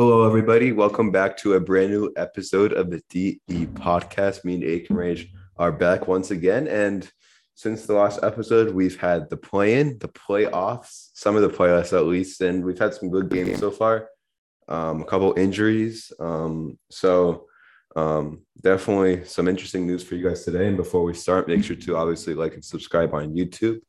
Hello, 0.00 0.26
everybody. 0.26 0.72
Welcome 0.72 1.10
back 1.10 1.36
to 1.36 1.52
a 1.52 1.60
brand 1.60 1.90
new 1.90 2.10
episode 2.16 2.72
of 2.72 2.88
the 2.88 3.02
DE 3.10 3.38
podcast. 3.74 4.46
Me 4.46 4.54
and 4.54 4.62
Ekamresh 4.62 5.28
are 5.58 5.72
back 5.72 6.08
once 6.08 6.30
again. 6.30 6.68
And 6.68 7.06
since 7.54 7.84
the 7.84 7.92
last 7.92 8.20
episode, 8.22 8.72
we've 8.72 8.98
had 8.98 9.28
the 9.28 9.36
play 9.36 9.78
in, 9.78 9.98
the 9.98 10.08
playoffs, 10.08 11.10
some 11.12 11.36
of 11.36 11.42
the 11.42 11.50
playoffs 11.50 11.92
at 11.92 12.06
least, 12.06 12.40
and 12.40 12.64
we've 12.64 12.78
had 12.78 12.94
some 12.94 13.10
good 13.10 13.28
games 13.28 13.58
so 13.58 13.70
far. 13.70 14.08
Um, 14.68 15.02
a 15.02 15.04
couple 15.04 15.34
injuries. 15.36 16.10
Um, 16.18 16.78
so, 16.90 17.44
um, 17.94 18.40
definitely 18.62 19.26
some 19.26 19.48
interesting 19.48 19.86
news 19.86 20.02
for 20.02 20.14
you 20.14 20.26
guys 20.26 20.46
today. 20.46 20.66
And 20.66 20.78
before 20.78 21.02
we 21.02 21.12
start, 21.12 21.46
make 21.46 21.62
sure 21.62 21.76
to 21.76 21.96
obviously 21.98 22.32
like 22.32 22.54
and 22.54 22.64
subscribe 22.64 23.12
on 23.12 23.36
YouTube 23.36 23.80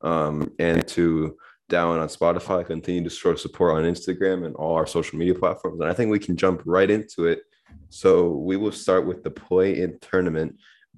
um, 0.00 0.50
and 0.58 0.84
to 0.88 1.36
down 1.70 1.98
on 1.98 2.08
Spotify, 2.08 2.66
continue 2.66 3.02
to 3.04 3.08
show 3.08 3.34
support 3.34 3.76
on 3.76 3.84
Instagram 3.84 4.44
and 4.44 4.54
all 4.56 4.74
our 4.74 4.86
social 4.86 5.18
media 5.18 5.34
platforms. 5.34 5.80
And 5.80 5.88
I 5.88 5.94
think 5.94 6.10
we 6.10 6.18
can 6.18 6.36
jump 6.36 6.62
right 6.66 6.90
into 6.90 7.24
it. 7.24 7.40
So 7.88 8.30
we 8.30 8.56
will 8.56 8.72
start 8.72 9.06
with 9.06 9.22
the 9.22 9.30
play 9.30 9.80
in 9.80 9.98
tournament. 10.00 10.56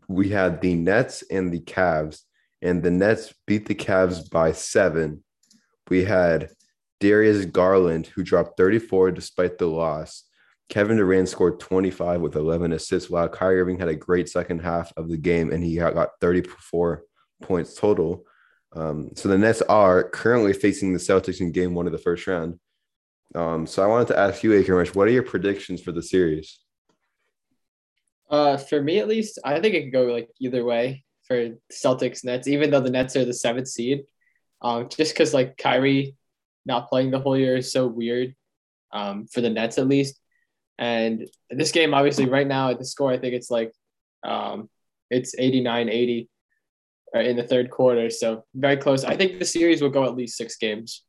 We 0.09 0.31
had 0.31 0.61
the 0.61 0.75
Nets 0.75 1.23
and 1.31 1.53
the 1.53 1.61
Cavs, 1.61 2.23
and 2.61 2.83
the 2.83 2.91
Nets 2.91 3.33
beat 3.47 3.67
the 3.67 3.75
Cavs 3.75 4.29
by 4.29 4.53
seven. 4.53 5.23
We 5.89 6.05
had 6.05 6.51
Darius 7.01 7.45
Garland, 7.45 8.07
who 8.07 8.23
dropped 8.23 8.57
34 8.57 9.13
despite 9.13 9.59
the 9.59 9.67
loss. 9.67 10.25
Kevin 10.69 10.97
Durant 10.97 11.29
scored 11.29 11.61
25 11.61 12.21
with 12.21 12.37
11 12.37 12.73
assists, 12.73 13.11
while 13.11 13.29
Kyrie 13.29 13.61
Irving 13.61 13.79
had 13.79 13.89
a 13.89 13.95
great 13.95 14.29
second 14.29 14.61
half 14.61 14.93
of 14.97 15.09
the 15.09 15.19
game 15.19 15.53
and 15.53 15.63
he 15.63 15.77
got 15.77 16.11
34 16.21 17.03
points 17.43 17.75
total. 17.75 18.25
Um, 18.75 19.11
so 19.15 19.29
the 19.29 19.39
Nets 19.39 19.63
are 19.63 20.05
currently 20.05 20.53
facing 20.53 20.93
the 20.93 20.99
Celtics 20.99 21.41
in 21.41 21.53
game 21.53 21.75
one 21.75 21.87
of 21.87 21.93
the 21.93 21.99
first 21.99 22.27
round. 22.27 22.59
Um, 23.35 23.67
so 23.67 23.83
I 23.83 23.87
wanted 23.87 24.09
to 24.09 24.19
ask 24.19 24.43
you, 24.43 24.51
Ekamresh, 24.51 24.95
what 24.95 25.09
are 25.09 25.13
your 25.13 25.23
predictions 25.23 25.81
for 25.81 25.93
the 25.93 26.03
series? 26.03 26.59
Uh, 28.31 28.57
for 28.57 28.83
me 28.83 28.99
at 28.99 29.09
least, 29.09 29.39
I 29.45 29.61
think 29.61 29.75
it 29.75 29.83
could 29.85 29.93
go 29.93 30.05
like 30.05 30.31
either 30.41 30.65
way 30.65 31.05
for 31.27 31.51
Celtics 31.71 32.25
Nets, 32.25 32.49
even 32.49 32.71
though 32.71 32.81
the 32.81 32.91
Nets 32.91 33.17
are 33.17 33.25
the 33.25 33.35
seventh 33.35 33.69
seed. 33.69 34.05
Um, 34.63 34.89
just 34.89 35.13
because 35.13 35.35
like 35.35 35.57
Kyrie 35.57 36.15
not 36.65 36.89
playing 36.89 37.11
the 37.11 37.21
whole 37.21 37.37
year 37.37 37.57
is 37.57 37.73
so 37.73 37.87
weird. 37.87 38.35
Um, 38.93 39.27
for 39.27 39.41
the 39.41 39.51
Nets 39.51 39.79
at 39.79 39.89
least. 39.89 40.21
And 40.79 41.27
this 41.49 41.73
game, 41.73 41.95
obviously, 41.95 42.27
right 42.27 42.47
now 42.47 42.71
at 42.71 42.79
the 42.79 42.85
score, 42.85 43.11
I 43.11 43.19
think 43.19 43.35
it's 43.35 43.51
like 43.51 43.73
um, 44.23 44.69
it's 45.11 45.35
89 45.39 45.89
80 45.89 46.23
uh, 46.23 46.32
in 47.15 47.37
the 47.37 47.43
third 47.43 47.71
quarter. 47.71 48.11
So 48.11 48.45
very 48.55 48.77
close. 48.77 49.05
I 49.05 49.17
think 49.17 49.39
the 49.39 49.45
series 49.45 49.83
will 49.83 49.91
go 49.91 50.05
at 50.05 50.17
least 50.17 50.37
six 50.37 50.57
games. 50.57 51.03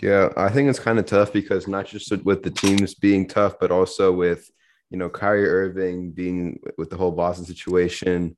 Yeah, 0.00 0.28
I 0.36 0.50
think 0.50 0.70
it's 0.70 0.78
kind 0.78 0.98
of 0.98 1.06
tough 1.06 1.32
because 1.32 1.66
not 1.66 1.86
just 1.86 2.12
with 2.24 2.42
the 2.42 2.50
teams 2.50 2.94
being 2.94 3.26
tough, 3.26 3.58
but 3.58 3.72
also 3.72 4.12
with 4.12 4.48
you 4.90 4.98
know 4.98 5.08
Kyrie 5.08 5.48
Irving 5.48 6.12
being 6.12 6.60
with 6.78 6.90
the 6.90 6.96
whole 6.96 7.12
Boston 7.12 7.44
situation. 7.44 8.36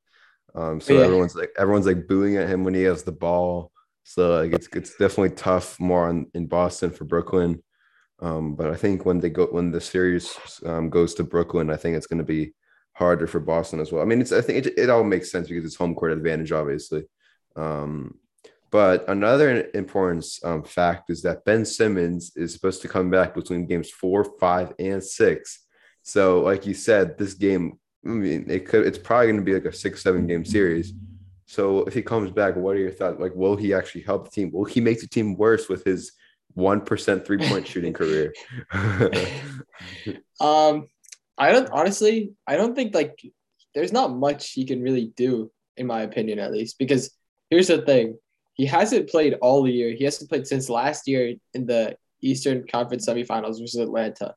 Um, 0.54 0.80
so 0.80 0.94
yeah. 0.94 1.04
everyone's 1.04 1.34
like 1.34 1.50
everyone's 1.58 1.86
like 1.86 2.08
booing 2.08 2.36
at 2.36 2.48
him 2.48 2.64
when 2.64 2.74
he 2.74 2.82
has 2.84 3.02
the 3.02 3.12
ball. 3.12 3.70
So 4.04 4.40
like 4.40 4.52
it's 4.52 4.68
it's 4.72 4.96
definitely 4.96 5.36
tough 5.36 5.78
more 5.78 6.08
on 6.08 6.26
in 6.34 6.46
Boston 6.46 6.90
for 6.90 7.04
Brooklyn. 7.04 7.62
Um, 8.20 8.54
but 8.54 8.70
I 8.70 8.76
think 8.76 9.04
when 9.04 9.18
they 9.18 9.30
go 9.30 9.46
when 9.46 9.70
the 9.70 9.80
series 9.80 10.34
um, 10.64 10.88
goes 10.88 11.14
to 11.14 11.24
Brooklyn, 11.24 11.70
I 11.70 11.76
think 11.76 11.96
it's 11.96 12.06
going 12.06 12.18
to 12.18 12.24
be 12.24 12.54
harder 12.94 13.26
for 13.26 13.40
Boston 13.40 13.80
as 13.80 13.92
well. 13.92 14.02
I 14.02 14.04
mean, 14.04 14.20
it's 14.20 14.32
I 14.32 14.40
think 14.40 14.66
it, 14.66 14.78
it 14.78 14.90
all 14.90 15.04
makes 15.04 15.30
sense 15.30 15.48
because 15.48 15.64
it's 15.64 15.76
home 15.76 15.94
court 15.94 16.12
advantage, 16.12 16.52
obviously. 16.52 17.04
Um, 17.56 18.18
but 18.72 19.06
another 19.08 19.68
important 19.74 20.26
um, 20.44 20.62
fact 20.62 21.10
is 21.10 21.20
that 21.22 21.44
Ben 21.44 21.64
Simmons 21.64 22.32
is 22.36 22.54
supposed 22.54 22.80
to 22.82 22.88
come 22.88 23.10
back 23.10 23.34
between 23.34 23.66
games 23.66 23.90
four, 23.90 24.24
five, 24.40 24.72
and 24.78 25.04
six. 25.04 25.66
So, 26.02 26.40
like 26.40 26.66
you 26.66 26.72
said, 26.72 27.18
this 27.18 27.34
game, 27.34 27.78
I 28.04 28.08
mean, 28.08 28.46
it 28.48 28.66
could 28.66 28.86
it's 28.86 28.98
probably 28.98 29.26
going 29.26 29.36
to 29.36 29.42
be 29.42 29.52
like 29.54 29.66
a 29.66 29.72
six, 29.72 30.02
seven 30.02 30.26
game 30.26 30.44
series. 30.44 30.94
So, 31.44 31.84
if 31.84 31.92
he 31.92 32.00
comes 32.00 32.30
back, 32.30 32.56
what 32.56 32.76
are 32.76 32.80
your 32.80 32.90
thoughts? 32.90 33.20
Like, 33.20 33.34
will 33.34 33.56
he 33.56 33.74
actually 33.74 34.02
help 34.02 34.24
the 34.24 34.30
team? 34.30 34.50
Will 34.50 34.64
he 34.64 34.80
make 34.80 35.00
the 35.00 35.06
team 35.06 35.36
worse 35.36 35.68
with 35.68 35.84
his 35.84 36.12
one 36.54 36.80
percent 36.80 37.26
three 37.26 37.46
point 37.46 37.66
shooting 37.66 37.92
career? 37.92 38.32
um, 40.40 40.88
I 41.42 41.50
don't 41.50 41.68
honestly, 41.72 42.32
I 42.46 42.56
don't 42.56 42.76
think 42.76 42.94
like 42.94 43.18
there's 43.74 43.92
not 43.92 44.14
much 44.14 44.52
he 44.52 44.64
can 44.64 44.80
really 44.80 45.12
do, 45.16 45.50
in 45.76 45.88
my 45.88 46.02
opinion, 46.02 46.38
at 46.38 46.52
least. 46.52 46.78
Because 46.78 47.10
here's 47.50 47.66
the 47.66 47.82
thing 47.82 48.16
he 48.54 48.64
hasn't 48.64 49.08
played 49.08 49.34
all 49.42 49.66
year. 49.66 49.92
He 49.92 50.04
hasn't 50.04 50.30
played 50.30 50.46
since 50.46 50.68
last 50.68 51.08
year 51.08 51.34
in 51.52 51.66
the 51.66 51.96
Eastern 52.22 52.64
Conference 52.68 53.08
semifinals 53.08 53.60
versus 53.60 53.80
Atlanta. 53.80 54.34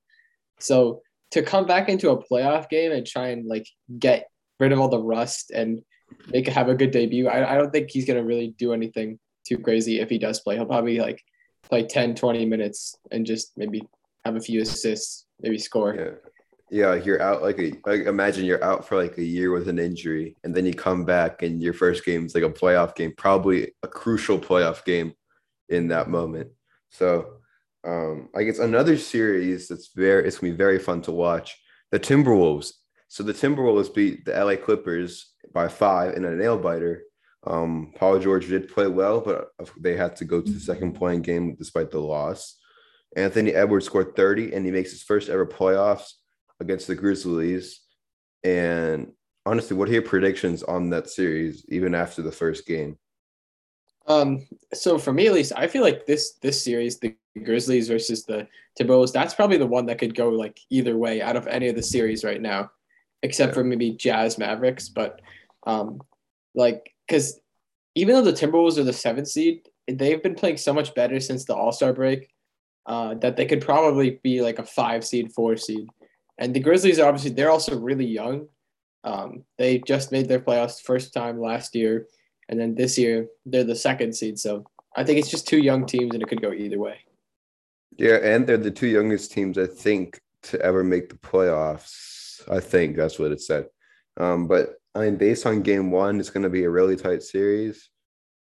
So 0.59 1.03
to 1.31 1.43
come 1.43 1.67
back 1.67 1.89
into 1.89 2.09
a 2.09 2.23
playoff 2.23 2.69
game 2.69 2.91
and 2.91 3.05
try 3.05 3.27
and 3.27 3.45
like 3.45 3.67
get 3.99 4.27
rid 4.59 4.71
of 4.71 4.79
all 4.79 4.89
the 4.89 4.97
rust 4.97 5.51
and 5.51 5.81
make 6.29 6.47
have 6.47 6.69
a 6.69 6.75
good 6.75 6.89
debut, 6.89 7.27
I, 7.27 7.53
I 7.53 7.55
don't 7.55 7.71
think 7.71 7.91
he's 7.91 8.05
gonna 8.05 8.23
really 8.23 8.55
do 8.57 8.73
anything 8.73 9.19
too 9.47 9.59
crazy 9.59 9.99
if 9.99 10.09
he 10.09 10.17
does 10.17 10.39
play. 10.39 10.55
He'll 10.55 10.65
probably 10.65 10.99
like 10.99 11.21
play 11.69 11.83
10, 11.83 12.15
20 12.15 12.45
minutes 12.47 12.95
and 13.11 13.27
just 13.27 13.51
maybe 13.57 13.87
have 14.23 14.37
a 14.37 14.39
few 14.39 14.61
assists, 14.61 15.27
maybe 15.39 15.59
score. 15.59 15.93
Yeah. 15.93 16.29
Yeah, 16.75 16.95
you're 16.95 17.21
out 17.21 17.41
like 17.41 17.57
a 17.57 17.71
like 17.85 18.01
imagine 18.01 18.43
you're 18.43 18.61
out 18.61 18.85
for 18.85 19.01
like 19.01 19.17
a 19.17 19.23
year 19.23 19.53
with 19.53 19.69
an 19.69 19.79
injury, 19.79 20.35
and 20.43 20.53
then 20.53 20.65
you 20.65 20.73
come 20.73 21.05
back 21.05 21.41
and 21.41 21.63
your 21.63 21.71
first 21.71 22.03
game 22.03 22.25
is 22.25 22.35
like 22.35 22.43
a 22.43 22.49
playoff 22.49 22.95
game, 22.95 23.13
probably 23.15 23.71
a 23.81 23.87
crucial 23.87 24.37
playoff 24.37 24.83
game 24.83 25.13
in 25.69 25.87
that 25.87 26.09
moment. 26.09 26.49
So 26.89 27.37
um 27.85 28.27
I 28.35 28.43
guess 28.43 28.59
another 28.59 28.97
series 28.97 29.69
that's 29.69 29.91
very 29.95 30.27
it's 30.27 30.39
gonna 30.39 30.51
be 30.51 30.57
very 30.57 30.77
fun 30.77 31.01
to 31.03 31.13
watch. 31.13 31.57
The 31.91 31.99
Timberwolves. 31.99 32.73
So 33.07 33.23
the 33.23 33.31
Timberwolves 33.31 33.95
beat 33.95 34.25
the 34.25 34.33
LA 34.33 34.57
Clippers 34.57 35.31
by 35.53 35.69
five 35.69 36.15
in 36.15 36.25
a 36.25 36.35
nail 36.35 36.57
biter. 36.57 37.03
Um, 37.47 37.93
Paul 37.95 38.19
George 38.19 38.49
did 38.49 38.67
play 38.67 38.87
well, 38.87 39.21
but 39.21 39.51
they 39.79 39.95
had 39.95 40.17
to 40.17 40.25
go 40.25 40.41
to 40.41 40.51
the 40.51 40.59
second 40.59 40.91
play-in 40.91 41.21
game 41.21 41.55
despite 41.55 41.89
the 41.89 42.01
loss. 42.01 42.57
Anthony 43.15 43.53
Edwards 43.53 43.85
scored 43.85 44.17
30 44.17 44.53
and 44.53 44.65
he 44.65 44.73
makes 44.73 44.91
his 44.91 45.03
first 45.03 45.29
ever 45.29 45.45
playoffs 45.45 46.15
against 46.59 46.87
the 46.87 46.95
Grizzlies. 46.95 47.81
And 48.43 49.11
honestly, 49.45 49.75
what 49.75 49.89
are 49.89 49.93
your 49.93 50.01
predictions 50.01 50.63
on 50.63 50.89
that 50.91 51.09
series, 51.09 51.65
even 51.69 51.95
after 51.95 52.21
the 52.21 52.31
first 52.31 52.65
game? 52.65 52.97
Um, 54.07 54.45
so 54.73 54.97
for 54.97 55.11
me 55.11 55.27
at 55.27 55.33
least, 55.33 55.53
I 55.55 55.67
feel 55.67 55.81
like 55.81 56.05
this 56.05 56.33
this 56.41 56.63
series, 56.63 56.99
the 56.99 57.15
Grizzlies 57.43 57.87
versus 57.87 58.23
the 58.23 58.47
Timberwolves, 58.79 59.11
that's 59.11 59.33
probably 59.33 59.57
the 59.57 59.65
one 59.65 59.87
that 59.87 59.97
could 59.97 60.15
go 60.15 60.29
like 60.29 60.59
either 60.69 60.97
way 60.97 61.21
out 61.21 61.35
of 61.35 61.47
any 61.47 61.67
of 61.69 61.75
the 61.75 61.83
series 61.83 62.23
right 62.23 62.41
now, 62.41 62.69
except 63.23 63.51
yeah. 63.51 63.53
for 63.55 63.63
maybe 63.63 63.91
Jazz 63.91 64.37
Mavericks. 64.37 64.89
But 64.89 65.21
um, 65.65 66.01
like 66.53 66.93
because 67.07 67.39
even 67.95 68.15
though 68.15 68.31
the 68.31 68.33
Timberwolves 68.33 68.77
are 68.77 68.83
the 68.83 68.93
seventh 68.93 69.27
seed, 69.27 69.67
they've 69.87 70.21
been 70.21 70.35
playing 70.35 70.57
so 70.57 70.73
much 70.73 70.93
better 70.93 71.19
since 71.19 71.45
the 71.45 71.55
All 71.55 71.71
Star 71.71 71.93
break 71.93 72.29
uh, 72.85 73.15
that 73.15 73.35
they 73.35 73.45
could 73.45 73.61
probably 73.61 74.19
be 74.23 74.41
like 74.41 74.59
a 74.59 74.65
five 74.65 75.05
seed, 75.05 75.31
four 75.31 75.57
seed. 75.57 75.87
And 76.37 76.53
the 76.53 76.59
Grizzlies 76.59 76.99
are 76.99 77.07
obviously 77.07 77.31
they're 77.31 77.51
also 77.51 77.77
really 77.77 78.05
young. 78.05 78.47
Um, 79.03 79.43
they 79.57 79.79
just 79.79 80.11
made 80.11 80.27
their 80.27 80.39
playoffs 80.39 80.81
first 80.81 81.13
time 81.13 81.39
last 81.39 81.75
year, 81.75 82.07
and 82.49 82.59
then 82.59 82.75
this 82.75 82.97
year 82.97 83.27
they're 83.45 83.63
the 83.63 83.75
second 83.75 84.15
seed. 84.15 84.39
So 84.39 84.65
I 84.95 85.03
think 85.03 85.19
it's 85.19 85.29
just 85.29 85.47
two 85.47 85.59
young 85.59 85.85
teams, 85.85 86.13
and 86.13 86.23
it 86.23 86.27
could 86.27 86.41
go 86.41 86.51
either 86.51 86.79
way. 86.79 86.99
Yeah, 87.97 88.15
and 88.15 88.45
they're 88.45 88.57
the 88.57 88.71
two 88.71 88.87
youngest 88.87 89.31
teams 89.31 89.57
I 89.57 89.67
think 89.67 90.19
to 90.43 90.61
ever 90.61 90.83
make 90.83 91.09
the 91.09 91.15
playoffs. 91.15 92.41
I 92.49 92.59
think 92.59 92.97
that's 92.97 93.19
what 93.19 93.31
it 93.31 93.41
said. 93.41 93.67
Um, 94.17 94.47
but 94.47 94.75
I 94.93 95.01
mean, 95.01 95.17
based 95.17 95.45
on 95.45 95.61
game 95.61 95.91
one, 95.91 96.19
it's 96.19 96.29
going 96.29 96.43
to 96.43 96.49
be 96.49 96.63
a 96.63 96.69
really 96.69 96.95
tight 96.95 97.23
series. 97.23 97.89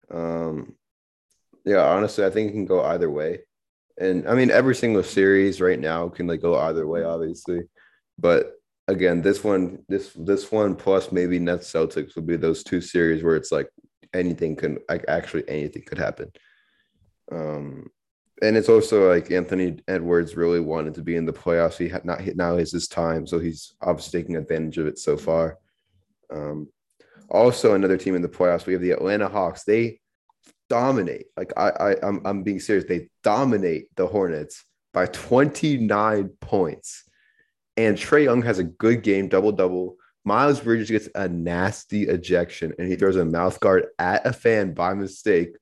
Um, 0.09 0.75
yeah, 1.65 1.83
honestly, 1.83 2.25
I 2.25 2.29
think 2.29 2.49
it 2.49 2.53
can 2.53 2.65
go 2.65 2.83
either 2.83 3.09
way. 3.09 3.41
And 3.97 4.27
I 4.27 4.35
mean, 4.35 4.51
every 4.51 4.75
single 4.75 5.03
series 5.03 5.61
right 5.61 5.79
now 5.79 6.09
can 6.09 6.27
like 6.27 6.41
go 6.41 6.57
either 6.57 6.87
way, 6.87 7.03
obviously. 7.03 7.61
But 8.21 8.53
again, 8.87 9.21
this 9.21 9.43
one, 9.43 9.79
this 9.89 10.13
this 10.15 10.51
one 10.51 10.75
plus 10.75 11.11
maybe 11.11 11.39
Nets 11.39 11.71
Celtics 11.71 12.15
would 12.15 12.27
be 12.27 12.37
those 12.37 12.63
two 12.63 12.79
series 12.79 13.23
where 13.23 13.35
it's 13.35 13.51
like 13.51 13.69
anything 14.13 14.55
can 14.55 14.77
like 14.87 15.05
actually 15.07 15.43
anything 15.49 15.83
could 15.83 15.97
happen. 15.97 16.31
Um, 17.31 17.89
and 18.41 18.57
it's 18.57 18.69
also 18.69 19.09
like 19.09 19.31
Anthony 19.31 19.77
Edwards 19.87 20.35
really 20.35 20.59
wanted 20.59 20.95
to 20.95 21.03
be 21.03 21.15
in 21.15 21.25
the 21.25 21.33
playoffs. 21.33 21.77
He 21.77 21.89
had 21.89 22.05
not 22.05 22.21
hit 22.21 22.35
now 22.37 22.55
is 22.55 22.71
his 22.71 22.87
time, 22.87 23.27
so 23.27 23.39
he's 23.39 23.75
obviously 23.81 24.21
taking 24.21 24.35
advantage 24.35 24.77
of 24.77 24.87
it 24.87 24.99
so 24.99 25.17
far. 25.17 25.57
Um, 26.31 26.69
also, 27.29 27.75
another 27.75 27.97
team 27.97 28.15
in 28.15 28.21
the 28.21 28.27
playoffs, 28.27 28.65
we 28.65 28.73
have 28.73 28.81
the 28.81 28.91
Atlanta 28.91 29.29
Hawks. 29.29 29.63
They 29.63 29.99
dominate. 30.69 31.27
Like 31.37 31.53
I, 31.55 31.69
I 31.69 31.95
I'm, 32.03 32.21
I'm 32.25 32.43
being 32.43 32.59
serious. 32.59 32.85
They 32.85 33.09
dominate 33.23 33.95
the 33.95 34.07
Hornets 34.07 34.65
by 34.93 35.05
29 35.05 36.29
points. 36.41 37.03
And 37.77 37.97
Trae 37.97 38.25
Young 38.25 38.41
has 38.41 38.59
a 38.59 38.63
good 38.63 39.03
game, 39.03 39.27
double 39.27 39.51
double. 39.51 39.95
Miles 40.23 40.59
Bridges 40.59 40.91
gets 40.91 41.09
a 41.15 41.27
nasty 41.27 42.03
ejection 42.03 42.73
and 42.77 42.87
he 42.87 42.95
throws 42.95 43.15
a 43.15 43.25
mouth 43.25 43.59
guard 43.59 43.87
at 43.97 44.25
a 44.25 44.33
fan 44.33 44.73
by 44.73 44.93
mistake. 44.93 45.55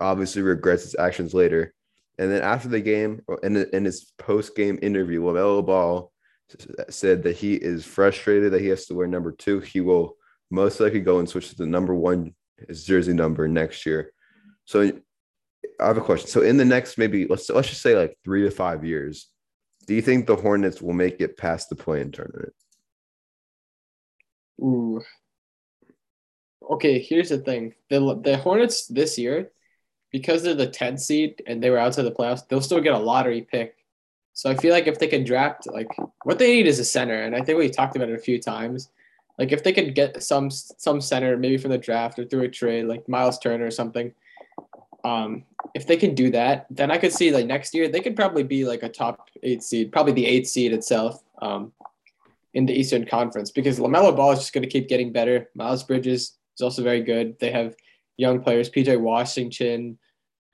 Obviously, 0.00 0.42
regrets 0.42 0.82
his 0.82 0.96
actions 0.98 1.32
later. 1.32 1.72
And 2.18 2.30
then 2.30 2.42
after 2.42 2.68
the 2.68 2.80
game, 2.80 3.22
in, 3.42 3.56
in 3.56 3.84
his 3.84 4.12
post 4.18 4.54
game 4.54 4.78
interview, 4.82 5.22
LaMelo 5.22 5.64
Ball 5.64 6.12
said 6.90 7.22
that 7.22 7.36
he 7.36 7.54
is 7.54 7.84
frustrated 7.84 8.52
that 8.52 8.60
he 8.60 8.68
has 8.68 8.86
to 8.86 8.94
wear 8.94 9.06
number 9.06 9.32
two. 9.32 9.60
He 9.60 9.80
will 9.80 10.16
most 10.50 10.80
likely 10.80 11.00
go 11.00 11.18
and 11.18 11.28
switch 11.28 11.48
to 11.50 11.56
the 11.56 11.66
number 11.66 11.94
one 11.94 12.34
his 12.68 12.84
jersey 12.84 13.12
number 13.12 13.48
next 13.48 13.86
year. 13.86 14.12
So 14.64 14.92
I 15.80 15.86
have 15.86 15.96
a 15.96 16.02
question. 16.02 16.28
So 16.28 16.42
in 16.42 16.56
the 16.56 16.64
next 16.64 16.98
maybe 16.98 17.26
let's 17.26 17.48
let's 17.50 17.68
just 17.68 17.82
say 17.82 17.96
like 17.96 18.16
three 18.24 18.42
to 18.42 18.50
five 18.50 18.84
years, 18.84 19.28
do 19.86 19.94
you 19.94 20.02
think 20.02 20.26
the 20.26 20.36
Hornets 20.36 20.80
will 20.80 20.92
make 20.92 21.20
it 21.20 21.36
past 21.36 21.68
the 21.68 21.76
play-in 21.76 22.12
tournament? 22.12 22.54
Ooh. 24.60 25.00
Okay, 26.70 27.00
here's 27.00 27.30
the 27.30 27.38
thing. 27.38 27.74
The 27.90 28.20
the 28.22 28.36
Hornets 28.36 28.86
this 28.86 29.18
year, 29.18 29.50
because 30.12 30.42
they're 30.42 30.54
the 30.54 30.68
10th 30.68 31.00
seed 31.00 31.42
and 31.46 31.62
they 31.62 31.70
were 31.70 31.78
outside 31.78 32.02
the 32.04 32.12
playoffs, 32.12 32.46
they'll 32.48 32.60
still 32.60 32.80
get 32.80 32.94
a 32.94 32.98
lottery 32.98 33.42
pick. 33.42 33.76
So 34.34 34.50
I 34.50 34.54
feel 34.54 34.72
like 34.72 34.86
if 34.86 34.98
they 34.98 35.08
can 35.08 35.24
draft 35.24 35.66
like 35.66 35.88
what 36.24 36.38
they 36.38 36.54
need 36.54 36.66
is 36.66 36.78
a 36.78 36.84
center, 36.84 37.22
and 37.22 37.34
I 37.34 37.42
think 37.42 37.58
we 37.58 37.68
talked 37.68 37.96
about 37.96 38.08
it 38.08 38.18
a 38.18 38.22
few 38.22 38.40
times. 38.40 38.90
Like 39.38 39.52
if 39.52 39.64
they 39.64 39.72
could 39.72 39.94
get 39.94 40.22
some 40.22 40.50
some 40.50 41.00
center, 41.00 41.36
maybe 41.36 41.58
from 41.58 41.72
the 41.72 41.78
draft 41.78 42.18
or 42.18 42.24
through 42.24 42.44
a 42.44 42.48
trade, 42.48 42.84
like 42.84 43.08
Miles 43.08 43.38
Turner 43.38 43.66
or 43.66 43.70
something, 43.70 44.12
um, 45.04 45.44
if 45.74 45.86
they 45.86 45.96
can 45.96 46.14
do 46.14 46.30
that, 46.30 46.66
then 46.70 46.90
I 46.90 46.98
could 46.98 47.12
see 47.12 47.30
like 47.30 47.46
next 47.46 47.74
year 47.74 47.88
they 47.88 48.00
could 48.00 48.16
probably 48.16 48.42
be 48.42 48.64
like 48.64 48.82
a 48.82 48.88
top 48.88 49.28
eight 49.42 49.62
seed, 49.62 49.92
probably 49.92 50.12
the 50.12 50.26
eighth 50.26 50.48
seed 50.48 50.72
itself 50.72 51.22
um, 51.40 51.72
in 52.54 52.66
the 52.66 52.72
Eastern 52.72 53.06
Conference 53.06 53.50
because 53.50 53.78
LaMelo 53.78 54.14
Ball 54.14 54.32
is 54.32 54.40
just 54.40 54.52
going 54.52 54.62
to 54.62 54.70
keep 54.70 54.88
getting 54.88 55.12
better. 55.12 55.48
Miles 55.54 55.82
Bridges 55.82 56.36
is 56.56 56.62
also 56.62 56.82
very 56.82 57.02
good. 57.02 57.38
They 57.40 57.50
have 57.50 57.74
young 58.16 58.40
players, 58.40 58.70
PJ 58.70 59.00
Washington. 59.00 59.98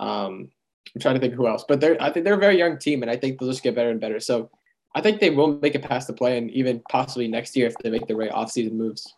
Um, 0.01 0.51
I'm 0.95 1.01
trying 1.01 1.17
to 1.17 1.21
think 1.21 1.35
who 1.35 1.47
else, 1.47 1.65
but 1.69 1.81
they're 1.81 2.01
I 2.03 2.11
think 2.11 2.25
they're 2.25 2.35
a 2.35 2.39
very 2.39 2.57
young 2.57 2.79
team, 2.79 3.03
and 3.03 3.11
I 3.11 3.17
think 3.17 3.39
they'll 3.39 3.51
just 3.51 3.63
get 3.63 3.75
better 3.75 3.91
and 3.91 4.01
better. 4.01 4.21
So 4.21 4.51
I 4.95 5.03
think 5.03 5.21
they 5.21 5.31
will 5.31 5.59
make 5.61 5.75
it 5.75 5.83
past 5.83 6.07
the 6.07 6.15
play, 6.15 6.39
and 6.39 6.51
even 6.51 6.83
possibly 6.91 7.29
next 7.29 7.55
year 7.57 7.67
if 7.67 7.77
they 7.79 7.91
make 7.91 8.07
the 8.07 8.17
right 8.17 8.31
offseason 8.31 8.73
moves. 8.73 9.15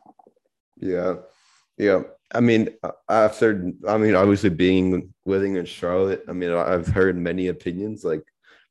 Yeah, 0.76 1.16
yeah. 1.78 2.02
I 2.32 2.40
mean, 2.40 2.70
after 3.08 3.72
I 3.88 3.96
mean, 3.96 4.14
obviously 4.14 4.50
being 4.50 5.12
living 5.24 5.56
in 5.56 5.64
Charlotte, 5.64 6.22
I 6.28 6.32
mean, 6.32 6.52
I've 6.52 6.86
heard 6.86 7.16
many 7.16 7.48
opinions. 7.48 8.04
Like, 8.04 8.22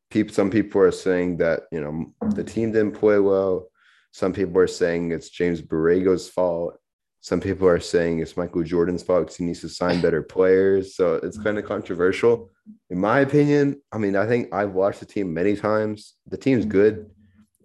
people, 0.10 0.34
some 0.34 0.50
people 0.50 0.82
are 0.82 0.92
saying 0.92 1.38
that 1.38 1.64
you 1.72 1.82
know 1.82 2.14
the 2.36 2.44
team 2.44 2.72
didn't 2.72 3.00
play 3.00 3.20
well. 3.20 3.68
Some 4.12 4.34
people 4.34 4.60
are 4.62 4.68
saying 4.68 5.12
it's 5.12 5.30
James 5.30 5.62
Borrego's 5.62 6.30
fault. 6.30 6.78
Some 7.22 7.42
people 7.42 7.68
are 7.68 7.82
saying 7.82 8.20
it's 8.20 8.38
Michael 8.38 8.64
Jordan's 8.64 9.04
fault 9.04 9.24
because 9.24 9.36
he 9.36 9.44
needs 9.44 9.60
to 9.62 9.70
sign 9.70 10.00
better 10.00 10.24
players. 10.24 10.96
So 10.96 11.16
it's 11.16 11.38
kind 11.38 11.58
of 11.58 11.66
controversial. 11.66 12.50
In 12.90 13.00
my 13.00 13.20
opinion, 13.20 13.82
I 13.92 13.98
mean, 13.98 14.16
I 14.16 14.26
think 14.26 14.54
I've 14.54 14.72
watched 14.72 15.02
the 15.02 15.06
team 15.06 15.34
many 15.34 15.58
times. 15.58 16.16
The 16.28 16.38
team's 16.38 16.66
good. 16.66 17.12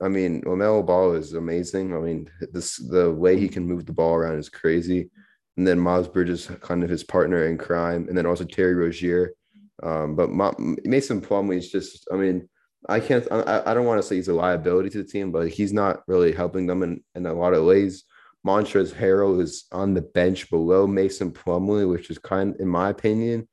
I 0.03 0.09
mean, 0.09 0.43
LaMelo 0.43 0.85
Ball 0.85 1.13
is 1.13 1.35
amazing. 1.35 1.95
I 1.95 2.01
mean, 2.01 2.29
this 2.53 2.77
the 2.79 3.13
way 3.13 3.39
he 3.39 3.49
can 3.49 3.65
move 3.65 3.87
the 3.87 3.93
ball 3.93 4.15
around 4.15 4.39
is 4.39 4.49
crazy 4.49 5.09
and 5.57 5.67
then 5.67 5.79
Miles 5.79 6.09
Bridges, 6.09 6.51
kind 6.61 6.83
of 6.83 6.91
his 6.91 7.05
partner 7.05 7.47
in 7.47 7.59
crime, 7.59 8.07
and 8.09 8.17
then 8.19 8.27
also 8.27 8.45
Terry 8.45 8.75
Rozier. 8.75 9.35
Um, 9.83 10.17
but 10.17 10.31
Ma- 10.31 10.55
Mason 10.59 11.21
Plumlee 11.21 11.59
is 11.59 11.71
just, 11.71 12.07
I 12.13 12.17
mean, 12.17 12.49
I 12.89 13.01
can't, 13.01 13.27
I, 13.31 13.63
I 13.67 13.75
don't 13.75 13.87
want 13.87 14.01
to 14.01 14.07
say 14.07 14.17
he's 14.17 14.29
a 14.29 14.35
liability 14.35 14.91
to 14.91 14.99
the 14.99 15.09
team, 15.09 15.33
but 15.33 15.49
he's 15.49 15.73
not 15.73 16.03
really 16.07 16.33
helping 16.33 16.67
them 16.67 16.83
in, 16.83 17.03
in 17.15 17.27
a 17.27 17.33
lot 17.33 17.55
of 17.55 17.65
ways. 17.65 18.05
Montrezl 18.47 18.95
Harrell 18.95 19.41
is 19.41 19.65
on 19.73 19.95
the 19.95 20.03
bench 20.03 20.51
below 20.51 20.87
Mason 20.87 21.31
Plumlee, 21.33 21.89
which 21.89 22.11
is 22.11 22.19
kind, 22.19 22.55
in 22.59 22.69
my 22.69 22.91
opinion, 22.91 23.49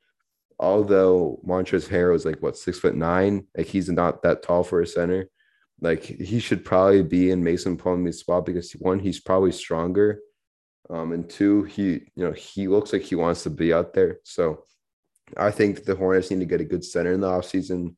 although 0.59 1.39
Montrezl 1.48 1.88
Harrell 1.88 2.15
is 2.15 2.25
like 2.25 2.42
what 2.42 2.57
six 2.57 2.80
foot 2.80 2.95
nine, 2.95 3.48
like 3.56 3.68
he's 3.68 3.89
not 3.89 4.21
that 4.24 4.44
tall 4.44 4.63
for 4.63 4.81
a 4.81 4.88
center. 4.88 5.30
Like 5.80 6.03
he 6.03 6.39
should 6.39 6.65
probably 6.65 7.03
be 7.03 7.31
in 7.31 7.44
Mason 7.44 7.77
Plumlee's 7.77 8.19
spot 8.19 8.45
because 8.45 8.71
one, 8.74 9.00
he's 9.00 9.19
probably 9.19 9.51
stronger 9.51 10.19
um, 10.92 11.14
and 11.14 11.30
two, 11.30 11.64
he 11.64 11.84
you 12.16 12.24
know 12.24 12.32
he 12.34 12.68
looks 12.68 12.92
like 12.94 13.02
he 13.02 13.16
wants 13.16 13.44
to 13.44 13.50
be 13.50 13.74
out 13.74 13.94
there. 13.94 14.20
So 14.24 14.66
I 15.38 15.52
think 15.52 15.86
the 15.86 15.96
Hornets 15.96 16.30
need 16.30 16.40
to 16.40 16.46
get 16.46 16.62
a 16.62 16.66
good 16.66 16.84
center 16.84 17.14
in 17.14 17.22
the 17.22 17.28
offseason. 17.28 17.96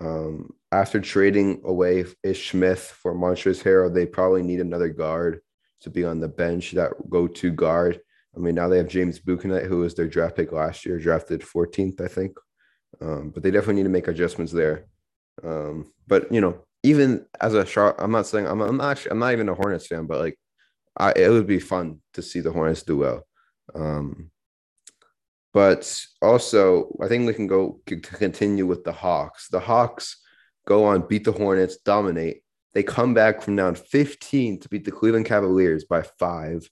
Um, 0.00 0.54
after 0.70 1.00
trading 1.00 1.60
away 1.64 2.06
Ish 2.22 2.50
Smith 2.50 2.80
for 2.80 3.14
Montrezl 3.14 3.62
Harrell, 3.62 3.92
they 3.92 4.06
probably 4.06 4.42
need 4.42 4.60
another 4.60 4.88
guard 4.88 5.40
to 5.82 5.90
be 5.90 6.04
on 6.04 6.20
the 6.20 6.28
bench, 6.28 6.70
that 6.72 6.92
go-to 7.10 7.50
guard. 7.50 8.00
I 8.34 8.38
mean, 8.38 8.54
now 8.54 8.68
they 8.68 8.78
have 8.78 8.88
James 8.88 9.18
Buchanan, 9.18 9.66
who 9.66 9.80
was 9.80 9.94
their 9.94 10.08
draft 10.08 10.36
pick 10.36 10.52
last 10.52 10.86
year, 10.86 10.98
drafted 10.98 11.42
14th, 11.42 12.00
I 12.00 12.08
think. 12.08 12.38
Um, 13.00 13.30
but 13.30 13.42
they 13.42 13.50
definitely 13.50 13.74
need 13.74 13.82
to 13.84 13.90
make 13.90 14.08
adjustments 14.08 14.52
there. 14.52 14.86
Um, 15.44 15.92
but 16.06 16.32
you 16.32 16.40
know, 16.40 16.64
even 16.82 17.26
as 17.40 17.54
a 17.54 17.66
shot, 17.66 17.96
I'm 17.98 18.12
not 18.12 18.26
saying 18.26 18.46
I'm, 18.46 18.60
I'm 18.60 18.76
not 18.76 19.04
I'm 19.10 19.18
not 19.18 19.32
even 19.32 19.48
a 19.48 19.54
Hornets 19.54 19.86
fan, 19.86 20.06
but 20.06 20.20
like 20.20 20.38
I, 20.96 21.12
it 21.16 21.28
would 21.30 21.46
be 21.46 21.60
fun 21.60 22.00
to 22.14 22.22
see 22.22 22.40
the 22.40 22.52
Hornets 22.52 22.82
do 22.82 22.98
well. 22.98 23.26
Um, 23.74 24.30
but 25.52 26.00
also, 26.20 26.96
I 27.02 27.08
think 27.08 27.26
we 27.26 27.34
can 27.34 27.46
go 27.46 27.80
continue 27.84 28.66
with 28.66 28.84
the 28.84 28.92
Hawks. 28.92 29.48
The 29.48 29.60
Hawks 29.60 30.22
go 30.66 30.84
on, 30.84 31.06
beat 31.06 31.24
the 31.24 31.32
Hornets, 31.32 31.76
dominate. 31.78 32.42
They 32.72 32.82
come 32.82 33.12
back 33.12 33.42
from 33.42 33.56
down 33.56 33.74
15 33.74 34.60
to 34.60 34.68
beat 34.68 34.84
the 34.84 34.90
Cleveland 34.90 35.26
Cavaliers 35.26 35.84
by 35.84 36.02
five. 36.18 36.68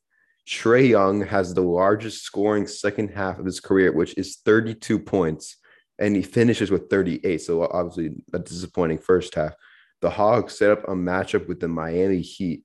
Trae 0.49 0.89
Young 0.89 1.21
has 1.27 1.53
the 1.53 1.61
largest 1.61 2.25
scoring 2.25 2.67
second 2.67 3.09
half 3.09 3.39
of 3.39 3.45
his 3.45 3.61
career, 3.61 3.93
which 3.93 4.17
is 4.17 4.39
32 4.45 4.99
points, 4.99 5.59
and 5.99 6.17
he 6.17 6.23
finishes 6.23 6.71
with 6.71 6.89
38. 6.89 7.41
So 7.43 7.63
obviously, 7.67 8.23
a 8.33 8.39
disappointing 8.39 8.99
first 8.99 9.35
half. 9.35 9.55
The 10.01 10.11
Hawks 10.11 10.59
set 10.59 10.71
up 10.71 10.85
a 10.85 10.93
matchup 10.93 11.47
with 11.47 11.61
the 11.61 11.69
Miami 11.69 12.23
Heat. 12.23 12.65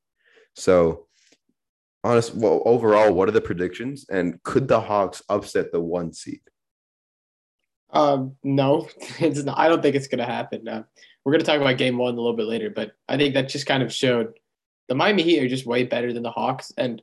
So 0.55 1.07
honest, 2.05 2.35
well, 2.35 2.61
overall, 2.65 3.11
what 3.11 3.27
are 3.27 3.33
the 3.33 3.41
predictions? 3.41 4.05
And 4.09 4.41
could 4.43 4.67
the 4.67 4.79
Hawks 4.79 5.23
upset 5.27 5.71
the 5.71 5.81
one 5.81 6.13
seed? 6.13 6.41
Um, 7.89 8.35
no, 8.43 8.87
it's 9.19 9.43
not. 9.43 9.57
I 9.57 9.67
don't 9.67 9.81
think 9.81 9.95
it's 9.95 10.07
going 10.07 10.19
to 10.19 10.25
happen. 10.25 10.67
Uh, 10.67 10.83
we're 11.23 11.31
going 11.31 11.43
to 11.43 11.45
talk 11.45 11.59
about 11.59 11.77
game 11.77 11.97
one 11.97 12.13
a 12.13 12.17
little 12.17 12.35
bit 12.35 12.45
later, 12.45 12.69
but 12.69 12.91
I 13.09 13.17
think 13.17 13.33
that 13.33 13.49
just 13.49 13.65
kind 13.65 13.81
of 13.81 13.91
showed 13.91 14.33
the 14.87 14.95
Miami 14.95 15.23
Heat 15.23 15.43
are 15.43 15.49
just 15.49 15.65
way 15.65 15.83
better 15.83 16.13
than 16.13 16.21
the 16.21 16.31
Hawks. 16.31 16.71
And 16.77 17.01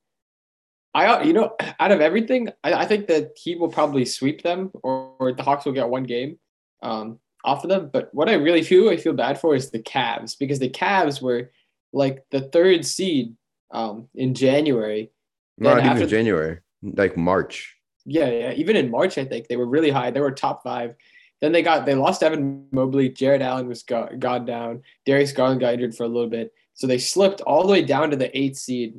I, 0.95 1.23
you 1.25 1.33
know, 1.33 1.57
out 1.81 1.91
of 1.91 2.01
everything, 2.01 2.51
I, 2.63 2.75
I 2.75 2.85
think 2.87 3.09
that 3.09 3.33
Heat 3.37 3.59
will 3.59 3.69
probably 3.69 4.05
sweep 4.05 4.43
them, 4.43 4.71
or, 4.83 5.15
or 5.19 5.33
the 5.33 5.43
Hawks 5.43 5.65
will 5.65 5.73
get 5.73 5.89
one 5.89 6.05
game 6.05 6.39
um, 6.83 7.19
off 7.45 7.65
of 7.65 7.71
them. 7.71 7.91
But 7.93 8.11
what 8.13 8.29
I 8.29 8.35
really 8.35 8.63
feel, 8.63 8.89
I 8.89 8.97
feel 8.97 9.15
bad 9.15 9.41
for 9.41 9.57
is 9.57 9.71
the 9.71 9.83
Cavs 9.83 10.39
because 10.39 10.61
the 10.61 10.71
Cavs 10.71 11.21
were 11.21 11.51
like 11.93 12.25
the 12.31 12.43
third 12.43 12.87
seed 12.87 13.35
um, 13.73 14.09
in 14.15 14.35
January. 14.35 15.11
Not 15.59 15.85
even 15.85 16.09
January, 16.09 16.59
like 16.83 17.17
March. 17.17 17.77
Yeah, 18.05 18.31
yeah. 18.31 18.53
Even 18.53 18.77
in 18.77 18.91
March, 18.91 19.19
I 19.19 19.25
think 19.25 19.49
they 19.49 19.57
were 19.57 19.67
really 19.67 19.91
high. 19.91 20.11
They 20.11 20.21
were 20.21 20.31
top 20.31 20.63
five. 20.63 20.95
Then 21.41 21.53
they 21.53 21.63
got 21.63 21.87
they 21.87 21.95
lost 21.95 22.23
Evan 22.23 22.67
Mobley. 22.71 23.09
Jarrett 23.09 23.43
Allen 23.43 23.69
was 23.69 23.83
got, 23.83 24.19
gone 24.19 24.45
down. 24.45 24.83
Darius 25.07 25.33
Garland 25.33 25.61
got 25.61 25.75
injured 25.75 25.95
for 25.95 26.05
a 26.05 26.09
little 26.09 26.31
bit, 26.31 26.53
so 26.75 26.87
they 26.87 26.99
slipped 26.99 27.41
all 27.43 27.67
the 27.67 27.73
way 27.73 27.83
down 27.83 28.11
to 28.11 28.17
the 28.17 28.37
eighth 28.37 28.57
seed 28.57 28.95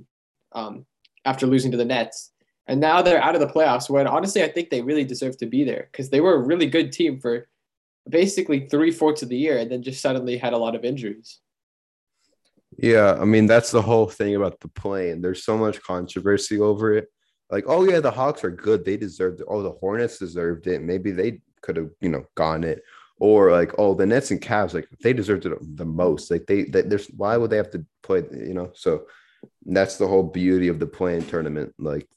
um, 0.51 0.85
after 1.25 1.47
losing 1.47 1.71
to 1.71 1.77
the 1.77 1.85
Nets. 1.85 2.31
And 2.67 2.79
now 2.79 3.01
they're 3.01 3.21
out 3.21 3.35
of 3.35 3.41
the 3.41 3.47
playoffs. 3.47 3.89
When 3.89 4.07
honestly, 4.07 4.43
I 4.43 4.49
think 4.49 4.69
they 4.69 4.81
really 4.81 5.05
deserve 5.05 5.37
to 5.37 5.45
be 5.45 5.63
there 5.63 5.89
because 5.91 6.09
they 6.09 6.21
were 6.21 6.35
a 6.35 6.45
really 6.45 6.67
good 6.67 6.91
team 6.91 7.19
for 7.19 7.47
basically 8.09 8.67
three 8.67 8.91
fourths 8.91 9.23
of 9.23 9.29
the 9.29 9.37
year, 9.37 9.57
and 9.57 9.71
then 9.71 9.81
just 9.81 10.01
suddenly 10.01 10.37
had 10.37 10.53
a 10.53 10.57
lot 10.57 10.75
of 10.75 10.85
injuries. 10.85 11.39
Yeah, 12.77 13.17
I 13.19 13.25
mean 13.25 13.45
that's 13.47 13.71
the 13.71 13.81
whole 13.81 14.07
thing 14.07 14.35
about 14.35 14.59
the 14.59 14.67
plane. 14.69 15.21
There's 15.21 15.43
so 15.43 15.57
much 15.57 15.81
controversy 15.81 16.59
over 16.59 16.93
it. 16.97 17.07
Like, 17.49 17.65
oh 17.67 17.83
yeah, 17.83 17.99
the 17.99 18.11
Hawks 18.11 18.43
are 18.43 18.51
good. 18.51 18.83
They 18.83 18.97
deserved 18.97 19.41
it. 19.41 19.47
Oh, 19.49 19.61
the 19.61 19.71
Hornets 19.71 20.17
deserved 20.17 20.67
it. 20.67 20.81
Maybe 20.81 21.11
they 21.11 21.41
could 21.61 21.77
have, 21.77 21.89
you 22.01 22.09
know, 22.09 22.25
gone 22.35 22.63
it. 22.63 22.81
Or 23.19 23.51
like, 23.51 23.73
oh, 23.77 23.93
the 23.93 24.05
Nets 24.05 24.31
and 24.31 24.41
Cavs, 24.41 24.73
like 24.73 24.87
they 25.01 25.13
deserved 25.13 25.45
it 25.45 25.53
the 25.77 25.85
most. 25.85 26.31
Like 26.31 26.45
they, 26.47 26.63
they 26.63 26.81
there's 26.81 27.07
why 27.07 27.37
would 27.37 27.49
they 27.51 27.57
have 27.57 27.71
to 27.71 27.85
play, 28.01 28.23
you 28.31 28.53
know? 28.53 28.71
So 28.73 29.05
that's 29.65 29.97
the 29.97 30.07
whole 30.07 30.23
beauty 30.23 30.67
of 30.67 30.79
the 30.79 30.87
play-in 30.87 31.25
tournament. 31.25 31.73
Like 31.77 32.07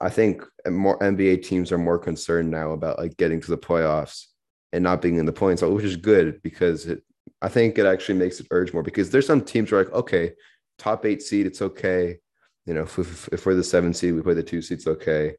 I 0.00 0.08
think 0.08 0.44
more 0.68 0.98
NBA 1.00 1.42
teams 1.44 1.72
are 1.72 1.78
more 1.78 1.98
concerned 1.98 2.50
now 2.50 2.72
about 2.72 2.98
like 2.98 3.16
getting 3.16 3.40
to 3.40 3.50
the 3.50 3.58
playoffs 3.58 4.26
and 4.72 4.84
not 4.84 5.02
being 5.02 5.16
in 5.16 5.26
the 5.26 5.32
points, 5.32 5.62
which 5.62 5.84
is 5.84 5.96
good 5.96 6.40
because 6.42 6.86
it 6.86 7.02
I 7.42 7.48
think 7.48 7.78
it 7.78 7.86
actually 7.86 8.18
makes 8.18 8.40
it 8.40 8.46
urge 8.50 8.72
more 8.72 8.82
because 8.82 9.10
there's 9.10 9.26
some 9.26 9.42
teams 9.42 9.70
where 9.70 9.84
like, 9.84 9.92
okay, 9.92 10.32
top 10.78 11.04
eight 11.06 11.22
seed, 11.22 11.46
it's 11.46 11.62
okay. 11.62 12.18
You 12.66 12.74
know, 12.74 12.82
if, 12.82 12.98
if, 12.98 13.28
if 13.32 13.46
we're 13.46 13.54
the 13.54 13.64
seven 13.64 13.94
seed, 13.94 14.14
we 14.14 14.22
play 14.22 14.34
the 14.34 14.42
two 14.42 14.62
seeds, 14.62 14.86
okay. 14.86 15.36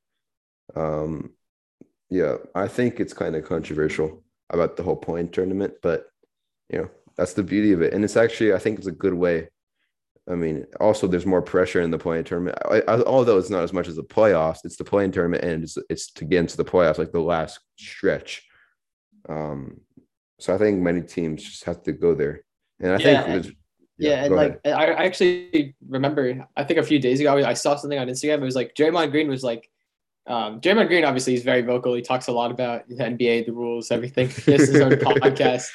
Um, 0.75 1.31
yeah, 2.09 2.37
I 2.55 2.67
think 2.67 2.99
it's 2.99 3.13
kind 3.13 3.35
of 3.35 3.45
controversial 3.45 4.23
about 4.49 4.77
the 4.77 4.83
whole 4.83 4.95
point 4.95 5.31
tournament, 5.31 5.75
but 5.81 6.07
you 6.69 6.79
know, 6.79 6.89
that's 7.15 7.33
the 7.33 7.43
beauty 7.43 7.71
of 7.71 7.81
it. 7.81 7.93
And 7.93 8.03
it's 8.03 8.17
actually, 8.17 8.53
I 8.53 8.59
think 8.59 8.77
it's 8.77 8.87
a 8.87 8.91
good 8.91 9.13
way. 9.13 9.49
I 10.29 10.35
mean, 10.35 10.65
also 10.79 11.07
there's 11.07 11.25
more 11.25 11.41
pressure 11.41 11.81
in 11.81 11.91
the 11.91 11.97
play-in 11.97 12.23
tournament. 12.23 12.57
I, 12.69 12.81
I, 12.87 13.01
although 13.03 13.37
it's 13.37 13.49
not 13.49 13.63
as 13.63 13.73
much 13.73 13.87
as 13.87 13.95
the 13.95 14.03
playoffs, 14.03 14.59
it's 14.63 14.77
the 14.77 14.83
play-in 14.83 15.11
tournament 15.11 15.43
and 15.43 15.63
it's, 15.63 15.77
it's 15.89 16.11
to 16.13 16.25
get 16.25 16.39
into 16.39 16.57
the 16.57 16.65
playoffs, 16.65 16.99
like 16.99 17.11
the 17.11 17.19
last 17.19 17.59
stretch. 17.77 18.43
Um, 19.27 19.81
so 20.39 20.53
I 20.53 20.57
think 20.57 20.79
many 20.79 21.01
teams 21.01 21.43
just 21.43 21.63
have 21.65 21.83
to 21.83 21.91
go 21.91 22.13
there. 22.15 22.43
And 22.79 22.91
I 22.93 22.97
Yeah, 22.97 23.23
think 23.23 23.45
and- 23.45 23.55
Yeah, 23.97 24.23
and 24.23 24.35
like 24.35 24.61
I 24.65 24.69
I 24.71 25.03
actually 25.03 25.75
remember, 25.87 26.47
I 26.55 26.63
think 26.63 26.79
a 26.79 26.83
few 26.83 26.99
days 26.99 27.19
ago 27.19 27.35
I 27.35 27.53
saw 27.53 27.75
something 27.75 27.99
on 27.99 28.07
Instagram. 28.07 28.35
It 28.41 28.49
was 28.51 28.55
like 28.55 28.73
Draymond 28.73 29.11
Green 29.11 29.27
was 29.27 29.43
like, 29.43 29.69
um, 30.25 30.61
Draymond 30.61 30.87
Green 30.87 31.03
obviously 31.03 31.33
is 31.33 31.43
very 31.43 31.61
vocal. 31.61 31.93
He 31.95 32.01
talks 32.01 32.27
a 32.27 32.31
lot 32.31 32.49
about 32.51 32.87
the 32.87 32.95
NBA, 32.95 33.45
the 33.45 33.51
rules, 33.51 33.91
everything. 33.91 34.29
He 34.29 34.51
has 34.53 34.69
his 34.69 34.79
own 34.79 34.91
podcast. 35.09 35.67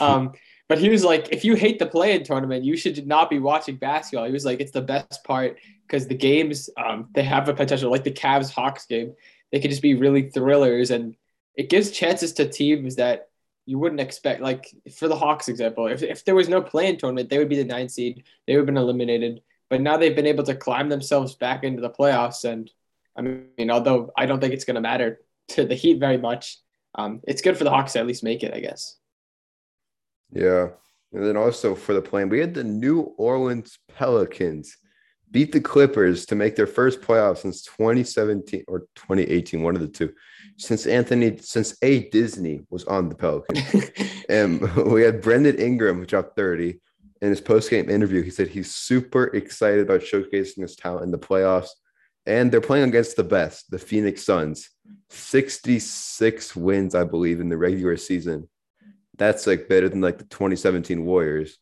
Um, 0.00 0.32
but 0.68 0.78
he 0.78 0.88
was 0.90 1.02
like, 1.04 1.32
if 1.32 1.44
you 1.46 1.54
hate 1.54 1.78
the 1.78 1.86
play-in 1.86 2.24
tournament, 2.24 2.62
you 2.64 2.76
should 2.76 3.06
not 3.06 3.30
be 3.30 3.38
watching 3.38 3.76
basketball. 3.76 4.26
He 4.26 4.32
was 4.32 4.44
like, 4.44 4.60
it's 4.60 4.70
the 4.72 4.82
best 4.82 5.24
part 5.24 5.58
because 5.86 6.06
the 6.06 6.14
games, 6.14 6.68
um, 6.76 7.08
they 7.14 7.22
have 7.22 7.48
a 7.48 7.54
potential 7.54 7.90
like 7.90 8.04
the 8.04 8.12
Cavs 8.12 8.50
Hawks 8.50 8.84
game. 8.86 9.14
They 9.50 9.60
could 9.60 9.70
just 9.70 9.82
be 9.82 9.94
really 9.94 10.28
thrillers, 10.30 10.90
and 10.90 11.14
it 11.56 11.68
gives 11.70 11.90
chances 11.90 12.32
to 12.34 12.48
teams 12.48 12.96
that 12.96 13.28
you 13.66 13.78
wouldn't 13.78 14.00
expect. 14.00 14.40
Like 14.40 14.74
for 14.96 15.08
the 15.08 15.16
Hawks 15.16 15.48
example, 15.48 15.86
if, 15.86 16.02
if 16.02 16.24
there 16.24 16.34
was 16.34 16.48
no 16.48 16.60
play-in 16.60 16.96
tournament, 16.96 17.30
they 17.30 17.38
would 17.38 17.48
be 17.48 17.56
the 17.56 17.64
ninth 17.64 17.92
seed. 17.92 18.24
They 18.46 18.54
would 18.54 18.60
have 18.60 18.66
been 18.66 18.76
eliminated. 18.76 19.42
But 19.70 19.80
now 19.80 19.96
they've 19.96 20.16
been 20.16 20.26
able 20.26 20.44
to 20.44 20.54
climb 20.54 20.88
themselves 20.88 21.34
back 21.34 21.64
into 21.64 21.80
the 21.80 21.90
playoffs. 21.90 22.44
And 22.44 22.70
I 23.16 23.22
mean, 23.22 23.70
although 23.70 24.10
I 24.16 24.26
don't 24.26 24.40
think 24.40 24.52
it's 24.52 24.64
going 24.64 24.74
to 24.74 24.80
matter 24.80 25.20
to 25.48 25.64
the 25.64 25.74
Heat 25.74 25.98
very 25.98 26.18
much, 26.18 26.58
um, 26.94 27.20
it's 27.26 27.42
good 27.42 27.56
for 27.56 27.64
the 27.64 27.70
Hawks 27.70 27.94
to 27.94 28.00
at 28.00 28.06
least 28.06 28.24
make 28.24 28.42
it, 28.42 28.52
I 28.52 28.60
guess. 28.60 28.98
Yeah. 30.32 30.68
And 31.12 31.24
then 31.24 31.36
also 31.36 31.74
for 31.74 31.94
the 31.94 32.02
plan, 32.02 32.28
we 32.28 32.38
had 32.38 32.54
the 32.54 32.64
New 32.64 33.14
Orleans 33.16 33.78
Pelicans 33.96 34.76
beat 35.32 35.50
the 35.50 35.60
Clippers 35.60 36.24
to 36.26 36.36
make 36.36 36.54
their 36.54 36.66
first 36.66 37.00
playoff 37.00 37.38
since 37.38 37.62
2017 37.62 38.64
or 38.68 38.80
2018, 38.94 39.62
one 39.62 39.74
of 39.74 39.80
the 39.80 39.88
two. 39.88 40.12
Since 40.58 40.86
Anthony, 40.86 41.38
since 41.38 41.76
A. 41.82 42.08
Disney 42.10 42.64
was 42.70 42.84
on 42.84 43.08
the 43.08 43.16
Pelicans. 43.16 43.90
and 44.28 44.60
we 44.76 45.02
had 45.02 45.22
Brandon 45.22 45.58
Ingram, 45.58 45.98
who 45.98 46.06
dropped 46.06 46.36
30. 46.36 46.78
In 47.22 47.28
his 47.28 47.40
post-game 47.40 47.88
interview, 47.88 48.22
he 48.22 48.30
said 48.30 48.48
he's 48.48 48.74
super 48.74 49.24
excited 49.26 49.80
about 49.80 50.00
showcasing 50.00 50.62
his 50.62 50.76
talent 50.76 51.04
in 51.04 51.10
the 51.10 51.18
playoffs. 51.18 51.68
And 52.26 52.52
they're 52.52 52.60
playing 52.60 52.88
against 52.88 53.16
the 53.16 53.24
best, 53.24 53.70
the 53.70 53.78
Phoenix 53.78 54.24
Suns. 54.24 54.70
66 55.10 56.54
wins, 56.56 56.94
I 56.94 57.04
believe, 57.04 57.40
in 57.40 57.48
the 57.48 57.56
regular 57.56 57.96
season 57.96 58.48
that's 59.16 59.46
like 59.46 59.68
better 59.68 59.88
than 59.88 60.00
like 60.00 60.18
the 60.18 60.24
2017 60.24 61.04
Warriors. 61.04 61.58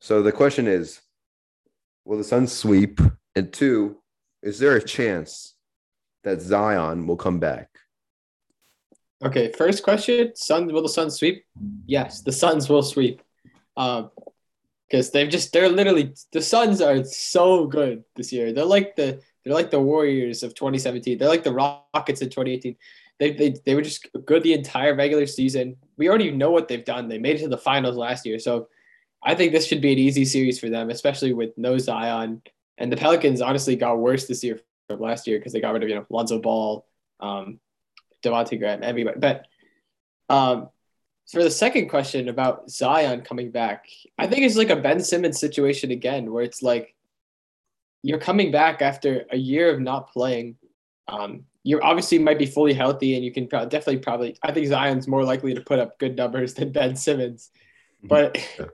So 0.00 0.22
the 0.22 0.32
question 0.32 0.66
is, 0.66 1.00
will 2.04 2.18
the 2.18 2.24
Suns 2.24 2.52
sweep? 2.52 3.00
And 3.36 3.52
two, 3.52 3.98
is 4.42 4.58
there 4.58 4.76
a 4.76 4.82
chance 4.82 5.54
that 6.22 6.40
Zion 6.40 7.06
will 7.06 7.16
come 7.16 7.40
back? 7.40 7.68
Okay, 9.24 9.52
first 9.52 9.82
question: 9.82 10.34
Suns 10.36 10.72
will 10.72 10.82
the 10.82 10.88
Suns 10.88 11.16
sweep? 11.16 11.44
Yes, 11.86 12.22
the 12.22 12.32
Suns 12.32 12.68
will 12.68 12.82
sweep. 12.82 13.22
Uh, 13.76 14.04
because 14.88 15.10
they've 15.10 15.30
just 15.30 15.52
they're 15.52 15.68
literally 15.68 16.14
the 16.32 16.42
Suns 16.42 16.80
are 16.80 17.02
so 17.04 17.66
good 17.66 18.04
this 18.16 18.32
year. 18.32 18.52
They're 18.52 18.64
like 18.64 18.96
the 18.96 19.20
they're 19.44 19.54
like 19.54 19.70
the 19.70 19.80
Warriors 19.80 20.42
of 20.42 20.54
2017. 20.54 21.18
They're 21.18 21.28
like 21.28 21.44
the 21.44 21.52
Rockets 21.52 22.22
in 22.22 22.30
2018. 22.30 22.76
They, 23.20 23.32
they, 23.32 23.54
they 23.64 23.74
were 23.74 23.82
just 23.82 24.08
good 24.24 24.42
the 24.42 24.54
entire 24.54 24.94
regular 24.94 25.26
season. 25.26 25.76
We 25.96 26.08
already 26.08 26.30
know 26.30 26.50
what 26.50 26.66
they've 26.66 26.84
done. 26.84 27.08
They 27.08 27.18
made 27.18 27.36
it 27.36 27.40
to 27.40 27.48
the 27.48 27.58
finals 27.58 27.96
last 27.96 28.26
year. 28.26 28.38
So 28.38 28.68
I 29.24 29.34
think 29.34 29.52
this 29.52 29.66
should 29.66 29.80
be 29.80 29.92
an 29.92 29.98
easy 29.98 30.24
series 30.24 30.58
for 30.60 30.68
them, 30.68 30.90
especially 30.90 31.32
with 31.32 31.56
no 31.56 31.78
Zion. 31.78 32.42
And 32.76 32.92
the 32.92 32.96
Pelicans 32.96 33.40
honestly 33.40 33.74
got 33.74 33.98
worse 33.98 34.26
this 34.26 34.44
year 34.44 34.60
from 34.88 35.00
last 35.00 35.26
year 35.26 35.38
because 35.38 35.52
they 35.52 35.60
got 35.60 35.72
rid 35.72 35.82
of, 35.82 35.88
you 35.88 35.94
know, 35.94 36.06
Lonzo 36.10 36.38
Ball, 36.40 36.86
um, 37.20 37.58
Devonte' 38.22 38.58
Graham, 38.58 38.82
everybody. 38.82 39.18
But 39.18 39.46
um, 40.28 40.68
for 41.30 41.42
the 41.42 41.50
second 41.50 41.88
question 41.88 42.28
about 42.28 42.70
Zion 42.70 43.22
coming 43.22 43.50
back, 43.50 43.86
I 44.18 44.26
think 44.26 44.42
it's 44.42 44.56
like 44.56 44.70
a 44.70 44.76
Ben 44.76 45.00
Simmons 45.00 45.40
situation 45.40 45.90
again, 45.90 46.30
where 46.30 46.44
it's 46.44 46.62
like 46.62 46.94
you're 48.02 48.18
coming 48.18 48.50
back 48.52 48.82
after 48.82 49.24
a 49.30 49.36
year 49.36 49.72
of 49.72 49.80
not 49.80 50.12
playing. 50.12 50.56
Um, 51.08 51.44
you 51.62 51.80
obviously 51.80 52.18
might 52.18 52.38
be 52.38 52.44
fully 52.44 52.74
healthy, 52.74 53.14
and 53.14 53.24
you 53.24 53.32
can 53.32 53.48
pro- 53.48 53.64
definitely 53.64 54.00
probably. 54.00 54.36
I 54.42 54.52
think 54.52 54.66
Zion's 54.66 55.08
more 55.08 55.24
likely 55.24 55.54
to 55.54 55.62
put 55.62 55.78
up 55.78 55.98
good 55.98 56.14
numbers 56.14 56.52
than 56.52 56.72
Ben 56.72 56.94
Simmons, 56.96 57.50
but 58.02 58.36
Yeah. 58.58 58.66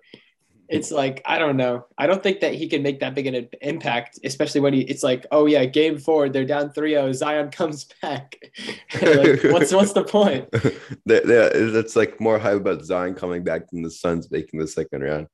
It's 0.71 0.91
like 0.91 1.21
I 1.27 1.39
don't 1.39 1.57
know. 1.57 1.87
I 1.99 2.07
don't 2.07 2.23
think 2.23 2.41
that 2.41 2.55
he 2.55 2.69
can 2.69 2.83
make 2.83 3.01
that 3.01 3.15
big 3.15 3.27
an 3.27 3.49
impact, 3.61 4.19
especially 4.25 4.61
when 4.61 4.73
he. 4.73 4.83
It's 4.83 5.03
like, 5.03 5.27
oh 5.33 5.47
yeah, 5.47 5.65
game 5.65 5.99
four, 5.99 6.29
they're 6.29 6.45
down 6.45 6.71
3-0, 6.71 7.15
Zion 7.15 7.51
comes 7.61 7.87
back. 8.01 8.37
like, 9.03 9.43
what's 9.45 9.73
what's 9.73 9.93
the 9.93 10.05
point? 10.05 10.49
That- 11.07 11.71
That's 11.75 11.97
like 11.97 12.21
more 12.21 12.39
hype 12.39 12.57
about 12.57 12.85
Zion 12.85 13.15
coming 13.15 13.43
back 13.45 13.71
than 13.71 13.83
the 13.83 13.91
Suns 13.91 14.31
making 14.31 14.61
the 14.61 14.67
second 14.69 15.03
round. 15.03 15.27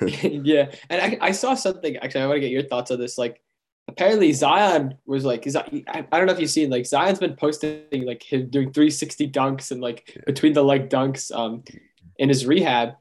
yeah, 0.00 0.70
and 0.90 1.00
I, 1.02 1.18
I 1.28 1.32
saw 1.32 1.54
something. 1.54 1.96
Actually, 1.98 2.22
I 2.22 2.26
want 2.26 2.36
to 2.36 2.40
get 2.40 2.50
your 2.50 2.62
thoughts 2.62 2.90
on 2.90 2.98
this. 2.98 3.16
Like, 3.16 3.40
apparently 3.88 4.32
Zion 4.32 4.96
was 5.06 5.24
like, 5.24 5.46
is 5.46 5.56
I, 5.56 5.84
I 5.88 6.16
don't 6.18 6.26
know 6.26 6.32
if 6.32 6.40
you've 6.40 6.50
seen 6.50 6.70
like 6.70 6.86
Zion's 6.86 7.18
been 7.20 7.36
posting 7.36 8.04
like 8.06 8.22
him 8.22 8.48
doing 8.50 8.72
360 8.72 9.30
dunks 9.30 9.70
and 9.70 9.80
like 9.80 10.20
between 10.26 10.52
the 10.52 10.64
leg 10.64 10.88
dunks 10.88 11.34
um 11.34 11.62
in 12.18 12.28
his 12.28 12.46
rehab. 12.46 12.94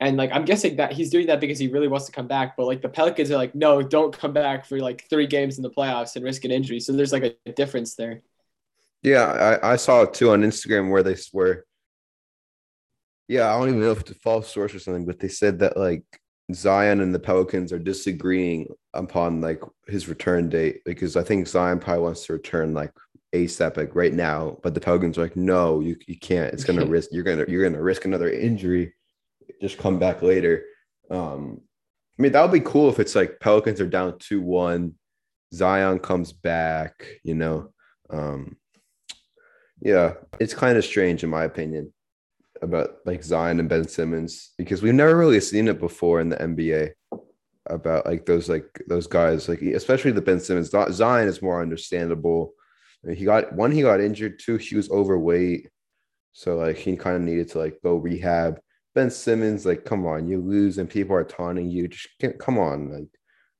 And 0.00 0.16
like 0.16 0.30
I'm 0.32 0.44
guessing 0.44 0.76
that 0.76 0.92
he's 0.92 1.10
doing 1.10 1.26
that 1.28 1.40
because 1.40 1.58
he 1.58 1.68
really 1.68 1.88
wants 1.88 2.06
to 2.06 2.12
come 2.12 2.26
back. 2.26 2.56
But 2.56 2.66
like 2.66 2.82
the 2.82 2.88
Pelicans 2.88 3.30
are 3.30 3.36
like, 3.36 3.54
no, 3.54 3.80
don't 3.80 4.16
come 4.16 4.32
back 4.32 4.66
for 4.66 4.78
like 4.78 5.08
three 5.08 5.26
games 5.26 5.56
in 5.56 5.62
the 5.62 5.70
playoffs 5.70 6.16
and 6.16 6.24
risk 6.24 6.44
an 6.44 6.50
injury. 6.50 6.80
So 6.80 6.92
there's 6.92 7.12
like 7.12 7.38
a 7.46 7.52
difference 7.52 7.94
there. 7.94 8.22
Yeah, 9.02 9.58
I, 9.62 9.72
I 9.72 9.76
saw 9.76 10.02
it 10.02 10.14
too 10.14 10.30
on 10.30 10.42
Instagram 10.42 10.90
where 10.90 11.02
they 11.02 11.14
swear. 11.14 11.64
Yeah, 13.28 13.54
I 13.54 13.58
don't 13.58 13.68
even 13.68 13.80
know 13.80 13.92
if 13.92 14.00
it's 14.00 14.10
a 14.10 14.14
false 14.16 14.52
source 14.52 14.74
or 14.74 14.78
something, 14.78 15.06
but 15.06 15.18
they 15.18 15.28
said 15.28 15.58
that 15.60 15.76
like 15.76 16.04
Zion 16.52 17.00
and 17.00 17.14
the 17.14 17.18
Pelicans 17.18 17.72
are 17.72 17.78
disagreeing 17.78 18.66
upon 18.92 19.40
like 19.40 19.62
his 19.86 20.08
return 20.08 20.48
date 20.48 20.80
because 20.84 21.16
I 21.16 21.22
think 21.22 21.46
Zion 21.46 21.78
probably 21.78 22.02
wants 22.02 22.26
to 22.26 22.32
return 22.34 22.74
like 22.74 22.92
ASAP 23.34 23.76
like 23.76 23.94
right 23.94 24.12
now, 24.12 24.58
but 24.62 24.74
the 24.74 24.80
Pelicans 24.80 25.18
are 25.18 25.22
like, 25.22 25.36
no, 25.36 25.80
you, 25.80 25.96
you 26.06 26.18
can't. 26.18 26.52
It's 26.52 26.64
gonna 26.64 26.84
risk 26.86 27.10
you're 27.12 27.24
gonna 27.24 27.44
you're 27.48 27.68
gonna 27.68 27.82
risk 27.82 28.04
another 28.04 28.30
injury. 28.30 28.94
Just 29.60 29.78
come 29.78 29.98
back 29.98 30.22
later. 30.22 30.64
Um, 31.10 31.60
I 32.18 32.22
mean 32.22 32.32
that 32.32 32.42
would 32.42 32.52
be 32.52 32.60
cool 32.60 32.88
if 32.88 33.00
it's 33.00 33.14
like 33.14 33.40
Pelicans 33.40 33.80
are 33.80 33.86
down 33.86 34.18
two 34.18 34.40
one, 34.40 34.94
Zion 35.52 35.98
comes 35.98 36.32
back, 36.32 37.06
you 37.22 37.34
know. 37.34 37.72
Um, 38.10 38.56
yeah, 39.80 40.14
it's 40.40 40.54
kind 40.54 40.78
of 40.78 40.84
strange 40.84 41.24
in 41.24 41.30
my 41.30 41.44
opinion 41.44 41.92
about 42.62 42.96
like 43.04 43.22
Zion 43.22 43.60
and 43.60 43.68
Ben 43.68 43.86
Simmons 43.86 44.52
because 44.56 44.82
we've 44.82 44.94
never 44.94 45.16
really 45.16 45.40
seen 45.40 45.68
it 45.68 45.80
before 45.80 46.20
in 46.20 46.28
the 46.28 46.36
NBA 46.36 46.92
about 47.66 48.06
like 48.06 48.26
those 48.26 48.48
like 48.48 48.82
those 48.88 49.06
guys 49.06 49.48
like 49.48 49.62
especially 49.62 50.12
the 50.12 50.22
Ben 50.22 50.40
Simmons. 50.40 50.70
Zion 50.70 51.28
is 51.28 51.42
more 51.42 51.62
understandable. 51.62 52.54
He 53.08 53.24
got 53.24 53.52
one, 53.52 53.70
he 53.70 53.82
got 53.82 54.00
injured. 54.00 54.38
Two, 54.38 54.56
he 54.56 54.76
was 54.76 54.90
overweight, 54.90 55.68
so 56.32 56.56
like 56.56 56.76
he 56.76 56.96
kind 56.96 57.16
of 57.16 57.22
needed 57.22 57.50
to 57.50 57.58
like 57.58 57.78
go 57.82 57.96
rehab. 57.96 58.60
Ben 58.94 59.10
Simmons, 59.10 59.66
like, 59.66 59.84
come 59.84 60.06
on, 60.06 60.28
you 60.28 60.40
lose 60.40 60.78
and 60.78 60.88
people 60.88 61.16
are 61.16 61.24
taunting 61.24 61.68
you. 61.68 61.88
Just 61.88 62.08
come 62.38 62.58
on, 62.58 62.92
like 62.92 63.08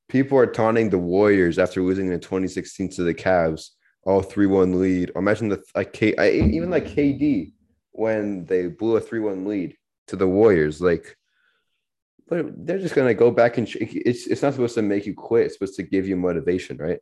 people 0.09 0.38
are 0.38 0.47
taunting 0.47 0.91
the 0.91 0.99
Warriors 0.99 1.59
after 1.59 1.83
losing 1.83 2.12
in 2.12 2.21
2016 2.21 2.91
to 2.91 3.03
the 3.03 3.14
Cavs 3.14 3.71
all 4.05 4.23
3-1 4.23 4.79
lead. 4.79 5.11
Imagine 5.17 5.49
the 5.49 5.62
like 5.75 5.93
K 5.93 6.14
I, 6.17 6.31
even 6.31 6.71
like 6.71 6.87
KD 6.87 7.53
when 7.93 8.45
they 8.45 8.67
blew 8.67 8.97
a 8.97 9.00
3-1 9.00 9.47
lead 9.47 9.76
to 10.09 10.17
the 10.17 10.29
Warriors. 10.29 10.81
Like 10.81 11.17
but 12.29 12.67
they're 12.67 12.79
just 12.79 12.95
gonna 12.95 13.14
go 13.14 13.31
back 13.31 13.59
and 13.59 13.69
it's 13.81 14.26
it's 14.26 14.43
not 14.43 14.55
supposed 14.55 14.75
to 14.75 14.83
make 14.83 15.07
you 15.07 15.14
quit, 15.14 15.47
it's 15.47 15.55
supposed 15.55 15.76
to 15.76 15.83
give 15.83 16.07
you 16.07 16.17
motivation, 16.17 16.76
right? 16.76 17.00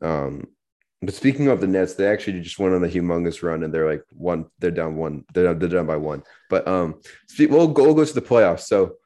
Um 0.00 0.48
but 1.02 1.14
speaking 1.14 1.48
of 1.48 1.60
the 1.60 1.66
Nets, 1.66 1.94
they 1.94 2.06
actually 2.06 2.40
just 2.40 2.58
went 2.58 2.74
on 2.74 2.84
a 2.84 2.88
humongous 2.88 3.42
run 3.42 3.62
and 3.62 3.74
they're 3.74 3.90
like 3.90 4.04
one, 4.12 4.46
they're 4.58 4.70
down 4.70 4.96
one, 4.96 5.24
they're 5.34 5.44
down, 5.44 5.58
they're 5.58 5.68
down 5.68 5.86
by 5.86 5.96
one. 5.96 6.22
But 6.48 6.66
um 6.68 7.00
we'll 7.38 7.68
go 7.68 7.84
we'll 7.84 7.94
go 7.94 8.04
to 8.04 8.14
the 8.14 8.22
playoffs. 8.22 8.62
So 8.62 8.96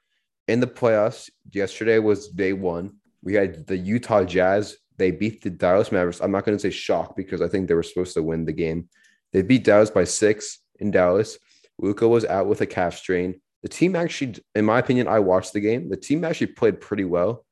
in 0.49 0.61
the 0.61 0.67
playoffs, 0.67 1.31
yesterday 1.53 1.99
was 1.99 2.29
day 2.29 2.53
one. 2.53 2.97
We 3.23 3.35
had 3.35 3.67
the 3.67 3.77
Utah 3.77 4.25
Jazz 4.25 4.77
they 4.99 5.11
beat 5.11 5.43
the 5.43 5.51
Dallas 5.51 5.93
Mavericks. 5.93 6.21
I'm 6.21 6.31
not 6.31 6.45
going 6.45 6.57
to 6.57 6.63
say 6.63 6.71
shock 6.71 7.17
because 7.17 7.43
I 7.43 7.49
think 7.49 7.69
they 7.69 7.75
were 7.75 7.83
supposed 7.83 8.15
to 8.15 8.23
win 8.23 8.45
the 8.45 8.53
game. 8.53 8.89
They 9.33 9.43
beat 9.43 9.65
Dallas 9.65 9.91
by 9.91 10.05
six 10.05 10.61
in 10.81 10.91
Dallas. 10.91 11.39
Luka 11.79 12.09
was 12.09 12.25
out 12.25 12.47
with 12.47 12.61
a 12.63 12.67
calf 12.67 12.97
strain. 12.97 13.41
The 13.63 13.69
team 13.69 13.97
actually, 13.97 14.37
in 14.55 14.65
my 14.65 14.79
opinion, 14.79 15.09
I 15.09 15.19
watched 15.19 15.53
the 15.53 15.61
game. 15.61 15.89
The 15.89 15.97
team 15.97 16.25
actually 16.25 16.49
played 16.49 16.81
pretty 16.81 17.05
well. 17.05 17.45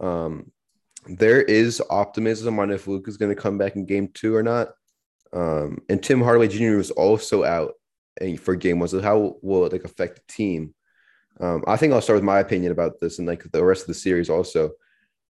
Um, 0.00 0.50
there 1.08 1.42
is 1.42 1.82
optimism 1.90 2.58
on 2.58 2.70
if 2.70 2.86
Luke 2.86 3.08
is 3.08 3.16
going 3.16 3.34
to 3.34 3.40
come 3.40 3.58
back 3.58 3.76
in 3.76 3.86
game 3.86 4.08
two 4.12 4.34
or 4.34 4.42
not. 4.42 4.68
Um, 5.32 5.78
and 5.88 6.02
Tim 6.02 6.20
Hardaway 6.20 6.48
Jr. 6.48 6.76
was 6.76 6.90
also 6.90 7.44
out 7.44 7.74
for 8.40 8.56
game 8.56 8.78
one. 8.78 8.88
So 8.88 9.00
how 9.00 9.36
will 9.42 9.66
it 9.66 9.72
like 9.72 9.84
affect 9.84 10.16
the 10.16 10.32
team? 10.32 10.74
Um, 11.40 11.64
I 11.66 11.76
think 11.76 11.92
I'll 11.92 12.00
start 12.00 12.16
with 12.16 12.24
my 12.24 12.40
opinion 12.40 12.72
about 12.72 13.00
this 13.00 13.18
and 13.18 13.28
like 13.28 13.44
the 13.50 13.64
rest 13.64 13.82
of 13.82 13.88
the 13.88 13.94
series 13.94 14.30
also. 14.30 14.72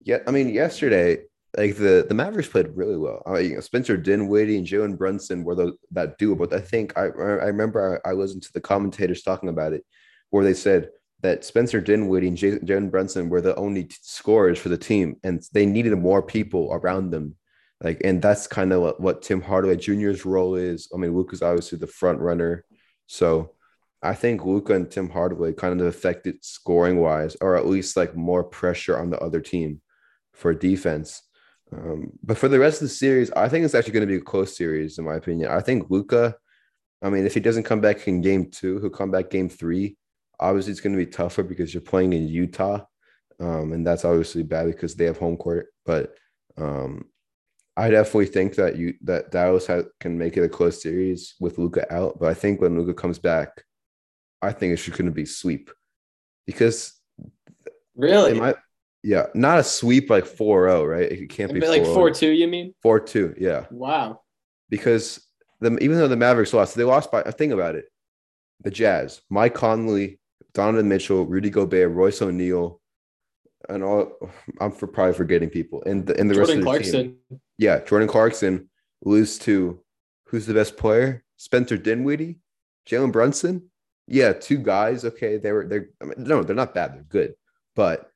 Yeah, 0.03 0.19
I 0.27 0.31
mean, 0.31 0.49
yesterday 0.49 1.19
like 1.57 1.77
the 1.77 2.07
the 2.09 2.15
Mavericks 2.15 2.49
played 2.49 2.77
really 2.77 2.97
well. 2.97 3.23
I 3.27 3.33
mean, 3.33 3.51
you 3.51 3.55
know, 3.57 3.61
Spencer 3.61 3.97
Dinwiddie 3.97 4.57
and 4.57 4.67
Jalen 4.67 4.97
Brunson 4.97 5.45
were 5.45 5.55
the, 5.55 5.73
that 5.91 6.17
duo. 6.19 6.37
But 6.37 6.53
I 6.53 6.61
think 6.61 6.97
I 6.97 7.03
I 7.03 7.47
remember 7.47 8.01
I, 8.05 8.11
I 8.11 8.13
listened 8.13 8.43
to 8.45 8.53
the 8.53 8.61
commentators 8.61 9.23
talking 9.23 9.49
about 9.49 9.73
it, 9.73 9.85
where 10.31 10.45
they 10.45 10.55
said 10.55 10.91
that 11.23 11.45
Spencer 11.45 11.81
Dinwiddie 11.81 12.29
and 12.29 12.37
Jalen 12.37 12.91
Brunson 12.91 13.29
were 13.29 13.41
the 13.41 13.57
only 13.57 13.85
t- 13.85 13.97
scorers 14.01 14.59
for 14.59 14.69
the 14.69 14.79
team, 14.79 15.17
and 15.23 15.43
they 15.53 15.67
needed 15.67 15.97
more 15.99 16.23
people 16.23 16.71
around 16.73 17.11
them. 17.11 17.37
Like, 17.83 18.01
and 18.05 18.21
that's 18.21 18.47
kind 18.47 18.73
of 18.73 18.83
what, 18.83 19.01
what 19.01 19.23
Tim 19.23 19.41
Hardaway 19.41 19.77
Jr.'s 19.77 20.25
role 20.25 20.55
is. 20.55 20.89
I 20.95 20.99
mean, 20.99 21.15
Luka's 21.15 21.43
obviously 21.43 21.79
the 21.79 21.87
front 21.87 22.21
runner, 22.21 22.65
so 23.07 23.55
I 24.03 24.15
think 24.15 24.45
Luka 24.45 24.75
and 24.75 24.91
Tim 24.91 25.11
Hardaway 25.11 25.53
kind 25.53 25.79
of 25.79 25.87
affected 25.87 26.43
scoring 26.43 27.01
wise, 27.01 27.37
or 27.41 27.57
at 27.57 27.67
least 27.67 27.97
like 27.97 28.17
more 28.17 28.45
pressure 28.45 28.99
on 28.99 29.11
the 29.11 29.19
other 29.19 29.41
team 29.41 29.81
for 30.33 30.55
defense. 30.55 31.23
Um, 31.73 32.13
but 32.23 32.39
for 32.39 32.49
the 32.49 32.59
rest 32.59 32.81
of 32.83 32.89
the 32.89 32.95
series, 32.95 33.31
I 33.33 33.49
think 33.49 33.65
it's 33.65 33.75
actually 33.75 33.93
going 33.93 34.09
to 34.09 34.13
be 34.13 34.21
a 34.21 34.25
close 34.25 34.57
series, 34.57 34.99
in 34.99 35.05
my 35.05 35.17
opinion. 35.17 35.51
I 35.51 35.61
think 35.61 35.91
Luka, 35.91 36.35
I 37.03 37.11
mean, 37.11 37.27
if 37.27 37.35
he 37.35 37.41
doesn't 37.41 37.65
come 37.65 37.81
back 37.81 38.09
in 38.09 38.23
game 38.23 38.51
two, 38.51 38.81
he'll 38.81 38.91
come 38.91 39.11
back 39.11 39.31
game 39.31 39.49
three. 39.49 39.97
Obviously, 40.41 40.73
it's 40.73 40.81
going 40.81 40.97
to 40.97 41.05
be 41.05 41.11
tougher 41.11 41.43
because 41.43 41.73
you're 41.73 41.81
playing 41.81 42.13
in 42.13 42.27
Utah. 42.27 42.85
Um, 43.39 43.73
and 43.73 43.87
that's 43.87 44.05
obviously 44.05 44.43
bad 44.43 44.67
because 44.67 44.95
they 44.95 45.05
have 45.07 45.19
home 45.19 45.37
court. 45.37 45.69
But 45.87 46.15
um, 46.57 47.07
I 47.77 47.91
definitely 47.91 48.27
think 48.27 48.57
that 48.57 48.77
you 48.77 48.95
that 49.03 49.31
Dallas 49.31 49.67
ha- 49.67 49.89
can 50.01 50.19
make 50.19 50.37
it 50.37 50.45
a 50.45 50.49
close 50.49 50.83
series 50.83 51.35
with 51.41 51.59
Luka 51.59 51.91
out. 51.93 52.19
But 52.19 52.29
I 52.29 52.35
think 52.35 52.61
when 52.61 52.79
Luka 52.79 52.95
comes 52.95 53.19
back, 53.19 53.65
I 54.43 54.53
think 54.53 54.73
it's 54.73 54.89
going 54.89 55.07
to 55.07 55.11
be 55.11 55.25
sweep 55.25 55.71
because 56.47 56.95
really, 57.97 58.39
my, 58.39 58.55
yeah, 59.03 59.27
not 59.35 59.59
a 59.59 59.65
sweep 59.65 60.11
like 60.11 60.25
4-0, 60.25 60.89
right? 60.89 61.11
It 61.11 61.31
can't 61.31 61.53
be 61.53 61.61
like 61.61 61.83
4-2, 61.83 62.37
you 62.37 62.49
mean? 62.49 62.75
4-2, 62.85 63.37
yeah. 63.39 63.65
Wow. 63.71 64.21
Because 64.69 65.27
the 65.61 65.77
even 65.79 65.97
though 65.97 66.09
the 66.09 66.17
Mavericks 66.17 66.53
lost, 66.53 66.75
they 66.75 66.85
lost 66.85 67.11
by 67.11 67.23
a 67.23 67.33
thing 67.33 67.53
about 67.53 67.77
it. 67.77 67.87
The 68.63 68.71
Jazz, 68.71 69.23
Mike 69.31 69.55
Conley, 69.55 70.20
Donovan 70.53 70.89
Mitchell, 70.89 71.25
Rudy 71.27 71.51
Gobert, 71.51 71.93
Royce 71.93 72.23
O'Neale, 72.23 72.81
and 73.69 73.83
all 73.83 74.13
I'm 74.61 74.73
for 74.73 74.87
probably 74.87 75.15
forgetting 75.15 75.51
people. 75.51 75.83
And 75.85 76.07
the, 76.07 76.19
and 76.19 76.29
the 76.31 76.35
Jordan 76.35 76.39
rest 76.39 76.51
of 76.51 76.59
the 76.59 76.65
Clarkson. 76.65 77.03
Team. 77.29 77.41
Yeah, 77.59 77.81
Jordan 77.81 78.09
Clarkson 78.09 78.71
lose 79.03 79.39
to 79.41 79.81
who's 80.27 80.47
the 80.47 80.55
best 80.55 80.77
player? 80.77 81.25
Spencer 81.37 81.77
Dinwiddie, 81.77 82.39
Jalen 82.89 83.13
Brunson. 83.13 83.71
Yeah, 84.07 84.33
two 84.33 84.59
guys. 84.59 85.05
Okay, 85.05 85.37
they 85.37 85.53
were 85.53 85.67
they're 85.67 85.91
I 86.03 86.07
mean, 86.07 86.15
no, 86.19 86.43
they're 86.43 86.57
not 86.57 86.75
bad. 86.75 86.95
They're 86.95 87.03
good, 87.03 87.35
but 87.77 88.11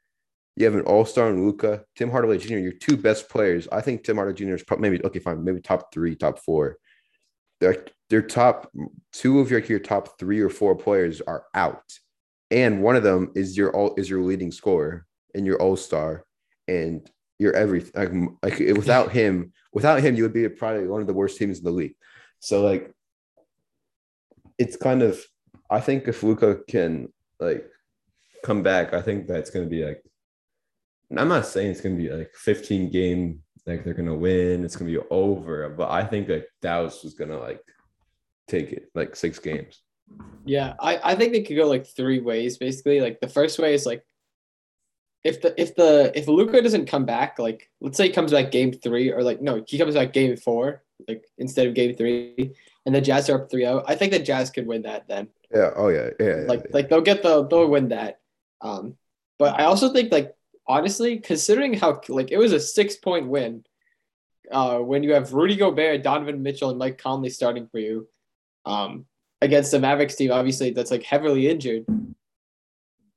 you 0.56 0.64
have 0.64 0.74
an 0.74 0.82
all 0.82 1.04
star 1.04 1.30
in 1.30 1.44
Luka, 1.44 1.84
Tim 1.96 2.10
Hardaway 2.10 2.38
Jr. 2.38 2.54
Your 2.54 2.72
two 2.72 2.96
best 2.96 3.28
players. 3.28 3.68
I 3.70 3.80
think 3.80 4.04
Tim 4.04 4.16
Hardaway 4.16 4.36
Jr. 4.36 4.54
is 4.54 4.62
probably 4.62 4.90
maybe 4.90 5.04
okay, 5.04 5.18
fine, 5.18 5.42
maybe 5.42 5.60
top 5.60 5.92
three, 5.92 6.14
top 6.14 6.38
four. 6.38 6.78
Their 7.60 7.84
their 8.10 8.22
top 8.22 8.70
two 9.12 9.40
of 9.40 9.50
your 9.50 9.60
your 9.60 9.78
top 9.78 10.18
three 10.18 10.40
or 10.40 10.50
four 10.50 10.74
players 10.76 11.20
are 11.20 11.44
out, 11.54 11.84
and 12.54 12.82
one 12.82 12.96
of 12.96 13.02
them 13.02 13.32
is 13.34 13.56
your 13.56 13.70
all 13.76 13.94
is 13.96 14.08
your 14.08 14.22
leading 14.22 14.50
scorer 14.50 15.04
and 15.34 15.44
your 15.44 15.60
all 15.60 15.76
star, 15.76 16.24
and 16.66 17.10
you're 17.38 17.54
everything. 17.54 18.36
Like, 18.42 18.58
like 18.58 18.76
without 18.76 19.12
him, 19.18 19.52
without 19.74 20.00
him, 20.00 20.14
you 20.14 20.22
would 20.22 20.32
be 20.32 20.48
probably 20.48 20.86
one 20.86 21.02
of 21.02 21.06
the 21.06 21.12
worst 21.12 21.36
teams 21.36 21.58
in 21.58 21.64
the 21.64 21.70
league. 21.70 21.96
So 22.38 22.62
like, 22.62 22.94
it's 24.56 24.76
kind 24.76 25.02
of. 25.02 25.22
I 25.68 25.80
think 25.80 26.06
if 26.08 26.22
Luka 26.22 26.60
can 26.68 27.12
like 27.40 27.66
come 28.44 28.62
back, 28.62 28.94
I 28.94 29.02
think 29.02 29.26
that's 29.26 29.50
going 29.50 29.64
to 29.64 29.70
be 29.70 29.84
like 29.84 30.02
I'm 31.18 31.28
not 31.28 31.46
saying 31.46 31.70
it's 31.70 31.80
gonna 31.80 31.96
be 31.96 32.10
like 32.10 32.32
15 32.34 32.90
game, 32.90 33.42
like 33.66 33.84
they're 33.84 33.94
gonna 33.94 34.14
win, 34.14 34.64
it's 34.64 34.76
gonna 34.76 34.90
be 34.90 34.98
over, 35.10 35.68
but 35.70 35.90
I 35.90 36.04
think 36.04 36.28
like 36.28 36.48
Dallas 36.60 37.02
was 37.02 37.14
gonna 37.14 37.38
like 37.38 37.62
take 38.48 38.72
it 38.72 38.90
like 38.94 39.16
six 39.16 39.38
games. 39.38 39.80
Yeah, 40.44 40.74
I, 40.78 41.00
I 41.02 41.14
think 41.14 41.32
they 41.32 41.42
could 41.42 41.56
go 41.56 41.66
like 41.66 41.86
three 41.86 42.20
ways 42.20 42.58
basically. 42.58 43.00
Like 43.00 43.20
the 43.20 43.28
first 43.28 43.58
way 43.58 43.74
is 43.74 43.86
like 43.86 44.04
if 45.24 45.40
the 45.40 45.58
if 45.60 45.74
the 45.74 46.12
if 46.14 46.28
Luka 46.28 46.60
doesn't 46.60 46.86
come 46.86 47.06
back, 47.06 47.38
like 47.38 47.70
let's 47.80 47.96
say 47.96 48.08
he 48.08 48.12
comes 48.12 48.32
back 48.32 48.50
game 48.50 48.72
three, 48.72 49.10
or 49.10 49.22
like 49.22 49.40
no, 49.40 49.64
he 49.66 49.78
comes 49.78 49.94
back 49.94 50.12
game 50.12 50.36
four, 50.36 50.82
like 51.08 51.24
instead 51.38 51.66
of 51.66 51.74
game 51.74 51.94
three, 51.94 52.54
and 52.84 52.94
the 52.94 53.00
Jazz 53.00 53.30
are 53.30 53.42
up 53.42 53.50
3-0, 53.50 53.84
I 53.86 53.94
think 53.94 54.12
the 54.12 54.18
Jazz 54.18 54.50
could 54.50 54.66
win 54.66 54.82
that 54.82 55.08
then. 55.08 55.28
Yeah. 55.54 55.70
Oh 55.74 55.88
yeah. 55.88 56.10
Yeah. 56.20 56.44
Like 56.46 56.60
yeah. 56.64 56.70
like 56.72 56.88
they'll 56.88 57.00
get 57.00 57.22
the 57.22 57.46
they'll 57.46 57.68
win 57.68 57.88
that. 57.88 58.20
Um, 58.60 58.96
but 59.38 59.58
I 59.58 59.64
also 59.64 59.92
think 59.92 60.12
like 60.12 60.34
honestly, 60.66 61.18
considering 61.18 61.74
how 61.74 62.02
like 62.08 62.30
it 62.30 62.38
was 62.38 62.52
a 62.52 62.60
six 62.60 62.96
point 62.96 63.28
win, 63.28 63.64
uh, 64.50 64.78
when 64.78 65.02
you 65.02 65.14
have 65.14 65.32
Rudy 65.32 65.56
Gobert, 65.56 66.02
Donovan 66.02 66.42
Mitchell, 66.42 66.70
and 66.70 66.78
Mike 66.78 66.98
Conley 66.98 67.30
starting 67.30 67.66
for 67.68 67.78
you, 67.78 68.08
um, 68.66 69.06
against 69.44 69.70
the 69.70 69.78
Mavericks 69.78 70.16
team, 70.16 70.32
obviously 70.32 70.70
that's 70.70 70.90
like 70.90 71.02
heavily 71.02 71.48
injured. 71.48 71.84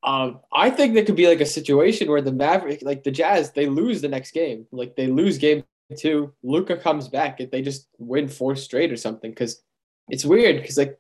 Um, 0.04 0.42
I 0.54 0.70
think 0.70 0.94
there 0.94 1.06
could 1.06 1.16
be 1.16 1.28
like 1.28 1.42
a 1.42 1.46
situation 1.46 2.10
where 2.10 2.22
the 2.22 2.32
Maverick, 2.32 2.82
like 2.82 3.04
the 3.04 3.12
Jazz, 3.12 3.52
they 3.52 3.66
lose 3.66 4.02
the 4.02 4.08
next 4.08 4.32
game. 4.32 4.68
Like 4.72 4.96
they 4.96 5.08
lose 5.08 5.38
game 5.38 5.64
two. 5.98 6.34
Luka 6.44 6.78
comes 6.78 7.08
back 7.08 7.40
if 7.40 7.50
they 7.50 7.62
just 7.62 7.88
win 7.98 8.28
four 8.28 8.56
straight 8.56 8.92
or 8.92 8.98
something. 8.98 9.32
Because 9.32 9.62
it's 10.10 10.26
weird. 10.26 10.62
Because 10.62 10.78
like 10.78 11.00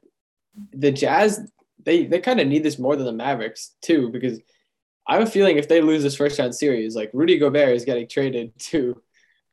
the 0.73 0.91
Jazz, 0.91 1.51
they 1.83 2.05
they 2.05 2.19
kind 2.19 2.39
of 2.39 2.47
need 2.47 2.63
this 2.63 2.79
more 2.79 2.95
than 2.95 3.05
the 3.05 3.13
Mavericks 3.13 3.75
too. 3.81 4.09
Because 4.09 4.39
I 5.07 5.13
have 5.13 5.27
a 5.27 5.31
feeling 5.31 5.57
if 5.57 5.67
they 5.67 5.81
lose 5.81 6.03
this 6.03 6.15
first 6.15 6.39
round 6.39 6.55
series, 6.55 6.95
like 6.95 7.11
Rudy 7.13 7.37
Gobert 7.37 7.75
is 7.75 7.85
getting 7.85 8.07
traded 8.07 8.57
to, 8.59 9.01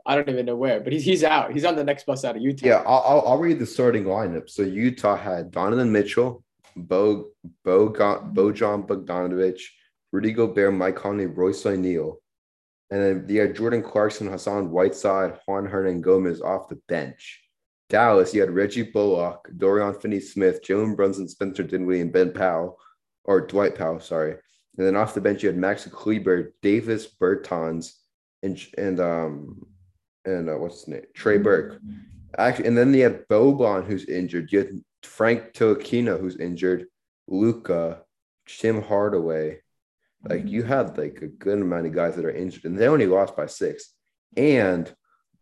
I 0.07 0.15
don't 0.15 0.29
even 0.29 0.47
know 0.47 0.57
where, 0.57 0.81
but 0.81 0.93
he's, 0.93 1.05
he's 1.05 1.25
out. 1.25 1.53
He's 1.53 1.65
on 1.65 1.77
the 1.77 1.85
next 1.85 2.05
bus 2.05 2.25
out 2.25 2.37
of 2.37 2.43
Utah. 2.43 2.67
Yeah, 2.67 2.83
I'll, 2.87 3.23
I'll 3.27 3.39
read 3.39 3.59
the 3.59 3.67
starting 3.67 4.05
lineup. 4.05 4.51
So 4.51 4.63
Utah 4.63 5.17
had 5.17 5.51
Donovan 5.51 5.91
Mitchell, 5.91 6.45
Bo 6.77 7.31
Bo 7.65 7.91
Bojan 7.91 8.87
Bogdanovic, 8.87 9.61
Rudy 10.13 10.33
Gobert, 10.33 10.75
Mike 10.75 10.97
Conley, 10.97 11.27
Royce 11.27 11.65
O'Neale, 11.65 12.19
and 12.91 13.03
then 13.03 13.27
you 13.29 13.41
had 13.41 13.57
Jordan 13.57 13.83
Clarkson, 13.83 14.29
Hassan 14.29 14.71
Whiteside, 14.71 15.39
Juan 15.47 15.67
Hernangomez 15.67 16.43
off 16.43 16.69
the 16.69 16.79
bench. 16.89 17.41
Dallas, 17.89 18.35
you 18.35 18.41
had 18.41 18.51
Reggie 18.51 18.83
Bullock, 18.83 19.49
Dorian 19.57 19.95
Finney-Smith, 19.95 20.63
Jalen 20.63 20.97
Brunson, 20.97 21.29
Spencer 21.29 21.63
Dinwiddie, 21.63 22.01
and 22.01 22.13
Ben 22.13 22.33
Powell, 22.33 22.79
or 23.25 23.47
Dwight 23.47 23.75
Powell, 23.75 24.01
sorry. 24.01 24.33
And 24.33 24.87
then 24.87 24.97
off 24.97 25.15
the 25.15 25.21
bench, 25.21 25.43
you 25.43 25.49
had 25.49 25.59
Max 25.59 25.87
Kleber, 25.87 26.55
Davis 26.63 27.07
Bertans, 27.21 27.93
and 28.43 28.61
and 28.77 29.01
um 29.01 29.67
and 30.25 30.49
uh, 30.49 30.55
what's 30.55 30.81
his 30.81 30.89
name? 30.89 31.03
Trey 31.15 31.39
Burke. 31.39 31.81
Actually, 32.37 32.69
and 32.69 32.77
then 32.77 32.93
you 32.93 33.05
had 33.05 33.29
Boban 33.29 33.87
who's 33.87 34.07
injured. 34.07 34.51
You 34.51 34.59
had 34.59 34.81
Frank 35.03 35.53
Ntilikina 35.53 36.19
who's 36.19 36.37
injured. 36.37 36.87
Luka, 37.29 38.03
Tim 38.47 38.83
Hardaway. 38.83 39.61
Like 40.29 40.49
you 40.49 40.63
had 40.63 40.97
like 40.97 41.21
a 41.23 41.27
good 41.27 41.61
amount 41.61 41.87
of 41.87 41.93
guys 41.93 42.17
that 42.17 42.25
are 42.25 42.31
injured, 42.31 42.65
and 42.65 42.79
they 42.79 42.89
only 42.89 43.07
lost 43.07 43.37
by 43.37 43.47
six. 43.47 43.93
And 44.37 44.93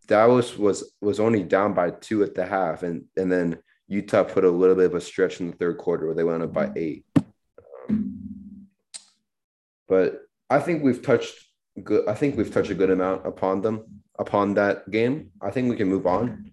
Dallas 0.07 0.59
was 0.59 0.92
was 1.01 1.21
only 1.21 1.42
down 1.45 1.73
by 1.73 1.90
two 1.90 2.23
at 2.25 2.35
the 2.35 2.45
half, 2.45 2.83
and 2.83 3.05
and 3.16 3.31
then 3.31 3.59
Utah 3.87 4.25
put 4.25 4.45
a 4.45 4.51
little 4.51 4.75
bit 4.75 4.87
of 4.87 4.95
a 4.95 5.01
stretch 5.01 5.40
in 5.40 5.51
the 5.51 5.57
third 5.57 5.79
quarter 5.79 6.07
where 6.07 6.14
they 6.14 6.25
went 6.25 6.42
up 6.42 6.53
by 6.53 6.73
eight. 6.75 7.07
Um, 7.88 8.66
but 9.88 10.23
I 10.51 10.59
think 10.59 10.83
we've 10.83 11.03
touched 11.03 11.35
good. 11.83 12.09
I 12.09 12.14
think 12.14 12.37
we've 12.37 12.53
touched 12.53 12.71
a 12.71 12.75
good 12.75 12.90
amount 12.90 13.25
upon 13.25 13.62
them 13.62 14.02
upon 14.23 14.55
that 14.55 14.91
game. 14.91 15.31
I 15.43 15.51
think 15.51 15.69
we 15.69 15.77
can 15.77 15.89
move 15.89 16.07
on. 16.07 16.51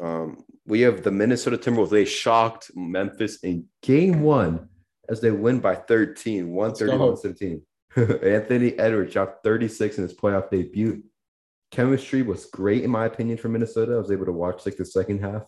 Um, 0.00 0.44
we 0.66 0.80
have 0.82 1.02
the 1.02 1.10
Minnesota 1.10 1.56
Timberwolves. 1.58 1.90
They 1.90 2.04
shocked 2.04 2.70
Memphis 2.74 3.38
in 3.42 3.66
game 3.82 4.20
one 4.22 4.68
as 5.08 5.20
they 5.20 5.30
win 5.30 5.58
by 5.60 5.74
13, 5.74 6.50
131 6.50 7.16
17. 7.16 7.62
Anthony 8.22 8.78
Edwards 8.78 9.12
dropped 9.12 9.42
36 9.42 9.98
in 9.98 10.02
his 10.02 10.14
playoff 10.14 10.50
debut. 10.50 11.02
Chemistry 11.70 12.22
was 12.22 12.46
great, 12.46 12.84
in 12.84 12.90
my 12.90 13.06
opinion, 13.06 13.38
for 13.38 13.48
Minnesota. 13.48 13.94
I 13.94 13.98
was 13.98 14.12
able 14.12 14.26
to 14.26 14.32
watch 14.32 14.66
like 14.66 14.76
the 14.76 14.84
second 14.84 15.20
half. 15.20 15.42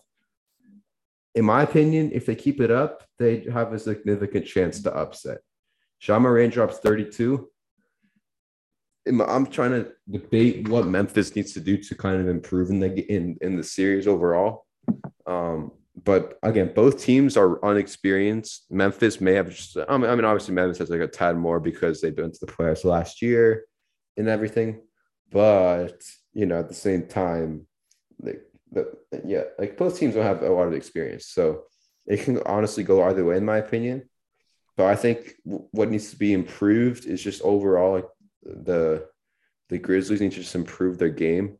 In 1.35 1.45
my 1.45 1.61
opinion, 1.63 2.11
if 2.11 2.25
they 2.25 2.35
keep 2.35 2.59
it 2.59 2.71
up, 2.71 3.03
they 3.19 3.45
have 3.53 3.71
a 3.71 3.79
significant 3.79 4.45
chance 4.45 4.81
to 4.83 4.93
upset. 4.93 5.39
Ja 6.01 6.17
Morant 6.17 6.53
drops 6.53 6.79
32. 6.79 7.47
I'm 9.09 9.47
trying 9.47 9.71
to 9.71 9.91
debate 10.09 10.67
what 10.67 10.87
Memphis 10.87 11.35
needs 11.35 11.53
to 11.53 11.59
do 11.59 11.77
to 11.77 11.95
kind 11.95 12.21
of 12.21 12.27
improve 12.27 12.69
in 12.69 12.79
the 12.79 12.99
in, 13.11 13.37
in 13.41 13.57
the 13.57 13.63
series 13.63 14.07
overall. 14.07 14.65
Um, 15.25 15.71
but 16.03 16.37
again, 16.43 16.71
both 16.73 17.01
teams 17.03 17.35
are 17.35 17.63
unexperienced. 17.63 18.65
Memphis 18.69 19.19
may 19.19 19.33
have 19.33 19.49
just, 19.49 19.77
I 19.77 19.97
mean, 19.97 20.25
obviously 20.25 20.53
Memphis 20.53 20.77
has 20.77 20.89
like 20.89 21.01
a 21.01 21.07
tad 21.07 21.37
more 21.37 21.59
because 21.59 21.99
they've 21.99 22.15
been 22.15 22.31
to 22.31 22.45
the 22.45 22.51
playoffs 22.51 22.85
last 22.85 23.21
year 23.21 23.65
and 24.17 24.27
everything. 24.27 24.81
But 25.31 26.01
you 26.33 26.45
know, 26.45 26.59
at 26.59 26.69
the 26.69 26.75
same 26.75 27.07
time, 27.07 27.67
like 28.21 28.41
the, 28.71 28.93
yeah, 29.25 29.43
like 29.57 29.77
both 29.77 29.97
teams 29.97 30.15
don't 30.15 30.23
have 30.23 30.41
a 30.43 30.49
lot 30.49 30.67
of 30.67 30.73
experience, 30.73 31.27
so 31.27 31.63
it 32.07 32.21
can 32.21 32.41
honestly 32.45 32.83
go 32.83 33.03
either 33.03 33.25
way, 33.25 33.37
in 33.37 33.45
my 33.45 33.57
opinion. 33.57 34.09
But 34.77 34.87
I 34.87 34.95
think 34.95 35.33
what 35.43 35.89
needs 35.89 36.11
to 36.11 36.17
be 36.17 36.33
improved 36.33 37.05
is 37.05 37.21
just 37.21 37.41
overall 37.41 37.93
like 37.93 38.07
the 38.63 39.07
the 39.69 39.77
Grizzlies 39.77 40.21
need 40.21 40.31
to 40.31 40.39
just 40.39 40.55
improve 40.55 40.97
their 40.97 41.09
game. 41.09 41.57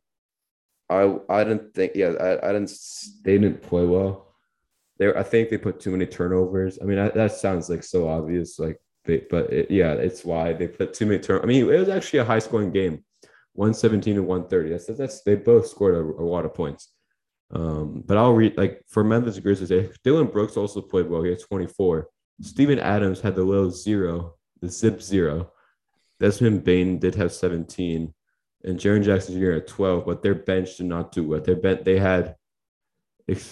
I 0.89 1.17
I 1.29 1.43
didn't 1.43 1.73
think 1.73 1.93
yeah 1.95 2.09
I, 2.19 2.49
I 2.49 2.51
didn't 2.53 2.71
they 3.23 3.37
didn't 3.37 3.61
play 3.61 3.85
well. 3.85 4.35
They 4.97 5.13
I 5.13 5.23
think 5.23 5.49
they 5.49 5.57
put 5.57 5.79
too 5.79 5.91
many 5.91 6.05
turnovers. 6.05 6.79
I 6.81 6.85
mean 6.85 6.97
that, 6.97 7.13
that 7.13 7.33
sounds 7.33 7.69
like 7.69 7.83
so 7.83 8.07
obvious 8.07 8.59
like 8.59 8.81
they, 9.05 9.23
but 9.29 9.51
it, 9.53 9.71
yeah 9.71 9.93
it's 9.93 10.25
why 10.25 10.53
they 10.53 10.67
put 10.67 10.93
too 10.93 11.05
many 11.05 11.19
turn. 11.19 11.41
I 11.41 11.45
mean 11.45 11.69
it 11.69 11.79
was 11.79 11.89
actually 11.89 12.19
a 12.19 12.25
high 12.25 12.39
scoring 12.39 12.71
game, 12.71 13.03
one 13.53 13.73
seventeen 13.73 14.15
to 14.15 14.23
one 14.23 14.47
thirty. 14.47 14.69
That's 14.69 14.87
that's 14.87 15.21
they 15.21 15.35
both 15.35 15.67
scored 15.67 15.95
a, 15.95 15.99
a 15.99 16.25
lot 16.25 16.45
of 16.45 16.53
points. 16.53 16.91
Um, 17.51 18.03
but 18.05 18.17
I'll 18.17 18.33
read 18.33 18.57
like 18.57 18.83
for 18.87 19.03
Memphis 19.03 19.39
Grizzlies. 19.39 19.97
Dillon 20.03 20.27
Brooks 20.27 20.57
also 20.57 20.81
played 20.81 21.07
well. 21.07 21.23
He 21.23 21.29
had 21.29 21.39
twenty 21.41 21.67
four. 21.67 22.09
Steven 22.41 22.79
Adams 22.79 23.21
had 23.21 23.35
the 23.35 23.43
low 23.43 23.69
zero, 23.69 24.35
the 24.61 24.69
zip 24.69 25.01
zero. 25.01 25.51
Desmond 26.19 26.63
Bane 26.63 26.99
did 26.99 27.15
have 27.15 27.31
17, 27.31 28.13
and 28.63 28.79
Jaren 28.79 29.03
Jackson 29.03 29.39
Jr. 29.39 29.51
at 29.51 29.67
12, 29.67 30.05
but 30.05 30.21
their 30.21 30.35
bench 30.35 30.77
did 30.77 30.87
not 30.87 31.11
do 31.11 31.23
what 31.23 31.45
their 31.45 31.55
bench 31.55 31.83
they 31.85 31.97
had. 31.97 32.35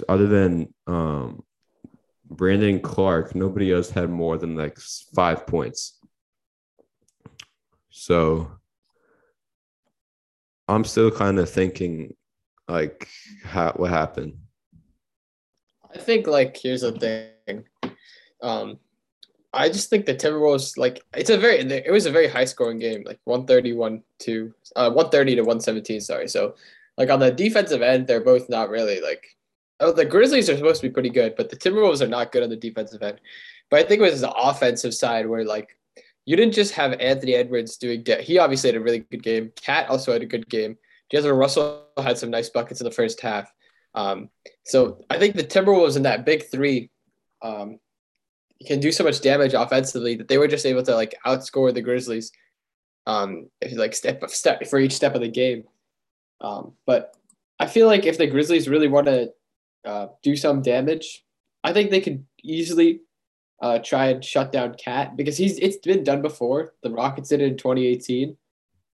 Other 0.10 0.28
than 0.28 0.74
um, 0.88 1.44
Brandon 2.26 2.80
Clarke, 2.80 3.36
nobody 3.36 3.72
else 3.72 3.90
had 3.90 4.10
more 4.10 4.38
than 4.38 4.56
like 4.56 4.78
five 5.16 5.46
points. 5.48 6.00
So 7.90 8.52
I'm 10.68 10.84
still 10.84 11.12
kind 11.12 11.40
of 11.40 11.50
thinking 11.50 12.16
like 12.68 13.08
how, 13.44 13.74
what 13.74 13.92
happened. 13.92 14.34
I 15.94 16.00
think 16.00 16.28
like 16.28 16.58
here's 16.58 16.82
the 16.82 16.92
thing. 16.92 17.66
Um, 18.42 18.80
I 19.58 19.70
just 19.70 19.90
think 19.90 20.06
the 20.06 20.16
Timberwolves 20.16 20.78
like 20.78 21.04
it's 21.16 21.30
a 21.30 21.38
very 21.38 21.58
it 21.60 21.92
was 21.92 22.06
a 22.06 22.12
very 22.12 22.28
high 22.28 22.46
scoring 22.46 22.80
game, 22.80 23.04
like 23.06 23.20
131 23.26 24.04
to 24.20 24.54
uh 24.76 24.92
130 24.92 25.36
to 25.36 25.42
117, 25.42 26.02
sorry. 26.02 26.28
So 26.28 26.56
like 26.98 27.10
on 27.10 27.20
the 27.20 27.32
defensive 27.32 27.82
end, 27.82 28.08
they're 28.08 28.22
both 28.22 28.50
not 28.50 28.70
really 28.70 29.02
like 29.02 29.26
oh 29.80 29.92
the 29.92 30.06
Grizzlies 30.06 30.50
are 30.50 30.58
supposed 30.58 30.82
to 30.82 30.88
be 30.88 30.94
pretty 30.94 31.10
good, 31.10 31.36
but 31.36 31.50
the 31.50 31.58
Timberwolves 31.58 32.02
are 32.02 32.08
not 32.08 32.32
good 32.32 32.44
on 32.44 32.50
the 32.50 32.56
defensive 32.56 33.02
end. 33.02 33.20
But 33.70 33.80
I 33.80 33.84
think 33.84 34.00
it 34.00 34.12
was 34.12 34.22
the 34.22 34.32
offensive 34.32 34.94
side 34.94 35.28
where 35.28 35.44
like 35.44 35.76
you 36.26 36.36
didn't 36.36 36.54
just 36.54 36.74
have 36.74 36.94
Anthony 37.00 37.34
Edwards 37.34 37.78
doing 37.78 38.04
de- 38.04 38.22
he 38.22 38.38
obviously 38.38 38.70
had 38.70 38.78
a 38.78 38.84
really 38.84 39.00
good 39.00 39.24
game. 39.24 39.52
KAT 39.62 39.90
also 39.90 40.14
had 40.14 40.22
a 40.22 40.28
good 40.28 40.48
game. 40.50 40.78
D'Angelo 41.10 41.36
Russell 41.36 41.86
had 41.98 42.18
some 42.18 42.30
nice 42.30 42.50
buckets 42.50 42.82
in 42.82 42.86
the 42.86 42.92
first 42.92 43.22
half. 43.22 43.52
Um, 43.96 44.30
so 44.66 45.04
I 45.10 45.18
think 45.18 45.36
the 45.36 45.44
Timberwolves 45.44 45.96
in 45.96 46.04
that 46.04 46.26
big 46.26 46.50
three 46.52 46.92
um, 47.42 47.80
can 48.66 48.80
do 48.80 48.92
so 48.92 49.04
much 49.04 49.22
damage 49.22 49.54
offensively 49.54 50.16
that 50.16 50.28
they 50.28 50.38
were 50.38 50.48
just 50.48 50.66
able 50.66 50.84
to 50.84 50.96
like 50.96 51.16
outscore 51.26 51.74
the 51.74 51.82
Grizzlies, 51.82 52.32
um, 53.06 53.50
if 53.62 53.76
like 53.78 53.94
step 53.94 54.24
step 54.30 54.66
for 54.68 54.80
each 54.80 54.96
step 54.96 55.16
of 55.16 55.22
the 55.22 55.28
game. 55.28 55.64
Um, 56.42 56.74
but 56.86 57.16
I 57.60 57.68
feel 57.68 57.88
like 57.88 58.06
if 58.06 58.18
the 58.18 58.28
Grizzlies 58.28 58.70
really 58.70 58.88
want 58.88 59.08
to 59.08 59.34
uh, 59.86 60.08
do 60.22 60.36
some 60.36 60.62
damage, 60.62 61.24
I 61.64 61.74
think 61.74 61.90
they 61.90 62.02
could 62.02 62.26
easily 62.44 63.02
uh, 63.62 63.80
try 63.80 64.08
and 64.08 64.24
shut 64.24 64.52
down 64.52 64.76
KAT 64.76 65.18
because 65.18 65.38
he's 65.38 65.58
it's 65.60 65.78
been 65.78 66.04
done 66.04 66.22
before. 66.22 66.74
The 66.84 66.92
Rockets 66.92 67.30
did 67.30 67.42
it 67.42 67.52
in 67.52 67.58
2018 67.58 68.38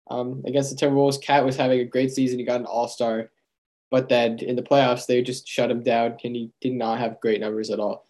um, 0.10 0.44
against 0.46 0.78
the 0.78 0.86
Timberwolves. 0.86 1.22
KAT 1.22 1.46
was 1.46 1.58
having 1.58 1.80
a 1.80 1.86
great 1.86 2.12
season. 2.12 2.40
He 2.40 2.46
got 2.46 2.60
an 2.60 2.66
All 2.66 2.88
Star, 2.88 3.32
but 3.92 4.10
then 4.10 4.40
in 4.40 4.56
the 4.56 4.64
playoffs 4.64 5.06
they 5.06 5.22
just 5.22 5.48
shut 5.48 5.72
him 5.72 5.84
down, 5.84 6.18
and 6.24 6.36
he 6.36 6.52
did 6.62 6.74
not 6.74 7.00
have 7.00 7.20
great 7.20 7.42
numbers 7.42 7.70
at 7.70 7.80
all. 7.80 8.06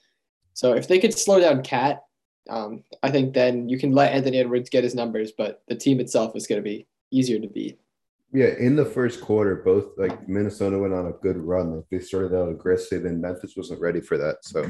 So 0.54 0.74
if 0.74 0.88
they 0.88 1.00
could 1.00 1.14
slow 1.14 1.40
down 1.40 1.64
KAT, 1.64 2.04
um, 2.50 2.84
I 3.02 3.10
think 3.10 3.34
then 3.34 3.70
you 3.70 3.78
can 3.78 3.94
let 3.94 4.14
Anthony 4.14 4.38
Edwards 4.38 4.70
get 4.70 4.84
his 4.84 4.96
numbers, 4.96 5.32
but 5.32 5.64
the 5.68 5.76
team 5.76 6.00
itself 6.00 6.36
is 6.36 6.48
going 6.48 6.62
to 6.62 6.64
be 6.64 6.88
easier 7.12 7.40
to 7.40 7.48
beat. 7.48 7.80
Yeah, 8.34 8.50
in 8.60 8.76
the 8.76 8.86
first 8.86 9.22
quarter, 9.22 9.58
both 9.58 9.98
like 9.98 10.28
Minnesota 10.28 10.78
went 10.80 10.94
on 10.94 11.06
a 11.06 11.12
good 11.12 11.38
run. 11.38 11.76
Like 11.76 11.86
they 11.92 12.00
started 12.00 12.36
out 12.36 12.50
aggressive, 12.50 13.06
and 13.06 13.22
Memphis 13.22 13.56
wasn't 13.56 13.80
ready 13.80 14.02
for 14.02 14.18
that. 14.18 14.44
So 14.44 14.64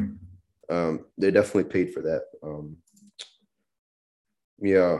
um, 0.69 1.05
they 1.17 1.31
definitely 1.31 1.71
paid 1.71 1.93
for 1.93 2.01
that. 2.01 2.23
Um, 2.43 2.75
yeah. 4.59 4.97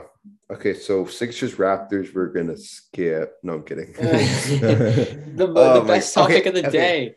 Okay. 0.50 0.72
So 0.72 1.04
Sixers 1.04 1.56
Raptors, 1.56 2.14
we're 2.14 2.32
gonna 2.32 2.56
skip. 2.56 3.36
No, 3.42 3.54
I'm 3.54 3.64
kidding. 3.64 3.92
the, 3.92 5.22
the 5.34 5.46
oh, 5.46 5.84
best 5.84 6.14
topic 6.14 6.46
okay, 6.46 6.48
of 6.48 6.54
the 6.54 6.68
okay. 6.68 6.70
day. 6.70 7.16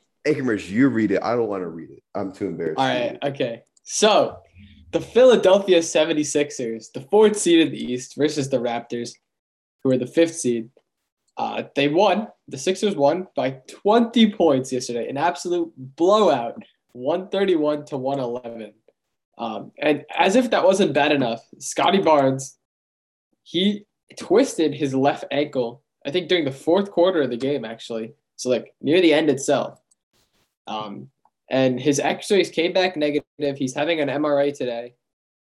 You 0.69 0.89
read 0.89 1.11
it. 1.11 1.21
I 1.23 1.35
don't 1.35 1.47
want 1.47 1.63
to 1.63 1.69
read 1.69 1.89
it. 1.91 2.03
I'm 2.15 2.31
too 2.31 2.47
embarrassed. 2.47 2.79
All 2.79 2.87
right. 2.87 3.17
Okay. 3.23 3.63
So 3.83 4.37
the 4.91 5.01
Philadelphia 5.01 5.79
76ers, 5.79 6.91
the 6.93 7.01
fourth 7.01 7.37
seed 7.37 7.65
of 7.65 7.71
the 7.71 7.81
East 7.81 8.15
versus 8.17 8.49
the 8.49 8.57
Raptors, 8.57 9.11
who 9.83 9.91
are 9.91 9.97
the 9.97 10.07
fifth 10.07 10.35
seed. 10.35 10.69
Uh, 11.37 11.63
they 11.75 11.87
won. 11.87 12.27
The 12.47 12.57
Sixers 12.57 12.95
won 12.95 13.27
by 13.35 13.59
20 13.67 14.31
points 14.31 14.71
yesterday, 14.71 15.07
an 15.07 15.17
absolute 15.17 15.71
blowout, 15.77 16.55
131 16.93 17.85
to 17.85 17.97
111. 17.97 18.73
Um, 19.37 19.71
and 19.77 20.03
as 20.17 20.35
if 20.35 20.49
that 20.49 20.63
wasn't 20.63 20.93
bad 20.93 21.11
enough, 21.11 21.41
Scottie 21.59 22.01
Barnes, 22.01 22.57
he 23.43 23.85
twisted 24.17 24.73
his 24.73 24.95
left 24.95 25.25
ankle, 25.31 25.83
I 26.05 26.11
think 26.11 26.27
during 26.27 26.45
the 26.45 26.51
fourth 26.51 26.91
quarter 26.91 27.21
of 27.21 27.29
the 27.29 27.37
game, 27.37 27.65
actually. 27.65 28.13
So, 28.35 28.49
like 28.49 28.73
near 28.81 29.01
the 29.01 29.13
end 29.13 29.29
itself. 29.29 29.79
Um, 30.67 31.09
and 31.49 31.79
his 31.79 31.99
X-rays 31.99 32.49
came 32.49 32.73
back 32.73 32.97
negative. 32.97 33.57
He's 33.57 33.73
having 33.73 34.01
an 34.01 34.09
MRI 34.09 34.55
today, 34.55 34.95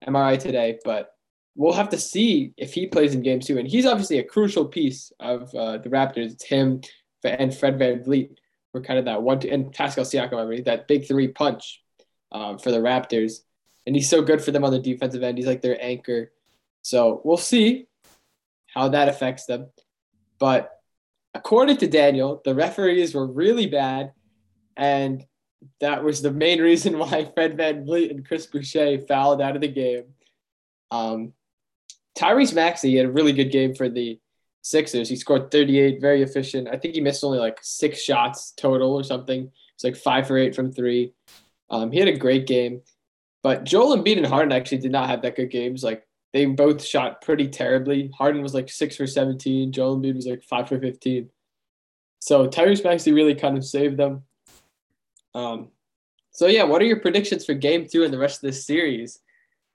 MRI 0.06 0.38
today, 0.38 0.78
but 0.84 1.10
we'll 1.56 1.72
have 1.72 1.90
to 1.90 1.98
see 1.98 2.52
if 2.56 2.74
he 2.74 2.86
plays 2.86 3.14
in 3.14 3.22
game 3.22 3.40
two. 3.40 3.58
And 3.58 3.66
he's 3.66 3.86
obviously 3.86 4.18
a 4.18 4.24
crucial 4.24 4.66
piece 4.66 5.12
of 5.20 5.54
uh, 5.54 5.78
the 5.78 5.88
Raptors. 5.88 6.32
It's 6.32 6.44
him 6.44 6.82
and 7.24 7.56
Fred 7.56 7.78
Van 7.78 8.00
VanVleet 8.00 8.36
were 8.72 8.82
kind 8.82 8.98
of 8.98 9.06
that 9.06 9.22
one, 9.22 9.46
and 9.48 9.72
Pascal 9.72 10.04
Siakam, 10.04 10.34
I 10.34 10.44
mean, 10.44 10.64
that 10.64 10.88
big 10.88 11.06
three 11.06 11.28
punch 11.28 11.82
um, 12.32 12.58
for 12.58 12.70
the 12.70 12.78
Raptors. 12.78 13.38
And 13.86 13.94
he's 13.94 14.10
so 14.10 14.22
good 14.22 14.42
for 14.42 14.50
them 14.50 14.64
on 14.64 14.72
the 14.72 14.78
defensive 14.78 15.22
end. 15.22 15.38
He's 15.38 15.46
like 15.46 15.62
their 15.62 15.82
anchor. 15.82 16.32
So 16.82 17.20
we'll 17.24 17.36
see 17.36 17.86
how 18.66 18.88
that 18.88 19.08
affects 19.08 19.46
them. 19.46 19.68
But 20.38 20.70
according 21.34 21.76
to 21.78 21.86
Daniel, 21.86 22.40
the 22.44 22.54
referees 22.54 23.14
were 23.14 23.26
really 23.26 23.66
bad 23.66 24.12
and 24.76 25.24
that 25.80 26.04
was 26.04 26.22
the 26.22 26.30
main 26.30 26.60
reason 26.60 26.98
why 26.98 27.24
Fred 27.34 27.56
Van 27.56 27.84
VanVleet 27.84 28.10
and 28.10 28.26
Chris 28.26 28.46
Boucher 28.46 29.00
fouled 29.00 29.40
out 29.40 29.54
of 29.54 29.62
the 29.62 29.68
game. 29.68 30.04
Um, 30.90 31.32
Tyrese 32.16 32.54
Maxey 32.54 32.96
had 32.96 33.06
a 33.06 33.12
really 33.12 33.32
good 33.32 33.50
game 33.50 33.74
for 33.74 33.88
the 33.88 34.20
Sixers. 34.62 35.08
He 35.08 35.16
scored 35.16 35.50
38, 35.50 36.00
very 36.00 36.22
efficient. 36.22 36.68
I 36.68 36.78
think 36.78 36.94
he 36.94 37.00
missed 37.00 37.22
only 37.22 37.38
like 37.38 37.58
six 37.62 38.00
shots 38.00 38.52
total 38.56 38.94
or 38.94 39.04
something. 39.04 39.50
It's 39.74 39.84
like 39.84 39.96
five 39.96 40.26
for 40.26 40.38
eight 40.38 40.54
from 40.54 40.72
three. 40.72 41.12
Um, 41.68 41.90
he 41.90 41.98
had 41.98 42.08
a 42.08 42.16
great 42.16 42.46
game. 42.46 42.80
But 43.42 43.64
Joel 43.64 43.96
Embiid 43.98 44.16
and 44.16 44.26
Harden 44.26 44.52
actually 44.52 44.78
did 44.78 44.92
not 44.92 45.10
have 45.10 45.20
that 45.22 45.36
good 45.36 45.50
games. 45.50 45.84
Like 45.84 46.06
they 46.32 46.46
both 46.46 46.82
shot 46.82 47.20
pretty 47.20 47.48
terribly. 47.48 48.10
Harden 48.16 48.42
was 48.42 48.54
like 48.54 48.70
six 48.70 48.96
for 48.96 49.06
17. 49.06 49.70
Joel 49.70 49.98
Embiid 49.98 50.16
was 50.16 50.26
like 50.26 50.42
five 50.42 50.66
for 50.66 50.80
15. 50.80 51.28
So 52.20 52.48
Tyrese 52.48 52.84
Maxey 52.84 53.12
really 53.12 53.34
kind 53.34 53.58
of 53.58 53.66
saved 53.66 53.98
them. 53.98 54.22
Um, 55.34 55.68
so 56.30 56.46
yeah, 56.46 56.64
what 56.64 56.82
are 56.82 56.86
your 56.86 57.00
predictions 57.00 57.44
for 57.44 57.54
Game 57.54 57.86
Two 57.86 58.04
and 58.04 58.12
the 58.12 58.18
rest 58.18 58.42
of 58.42 58.48
this 58.48 58.66
series? 58.66 59.20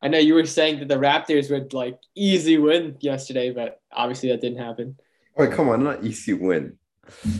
I 0.01 0.07
know 0.07 0.17
you 0.17 0.33
were 0.33 0.45
saying 0.45 0.79
that 0.79 0.87
the 0.87 0.95
Raptors 0.95 1.51
would 1.51 1.73
like 1.73 1.97
easy 2.15 2.57
win 2.57 2.97
yesterday, 3.01 3.51
but 3.51 3.81
obviously 3.91 4.29
that 4.29 4.41
didn't 4.41 4.59
happen. 4.59 4.97
Oh, 5.37 5.47
come 5.47 5.69
on, 5.69 5.83
not 5.83 6.03
easy 6.03 6.33
win. 6.33 6.77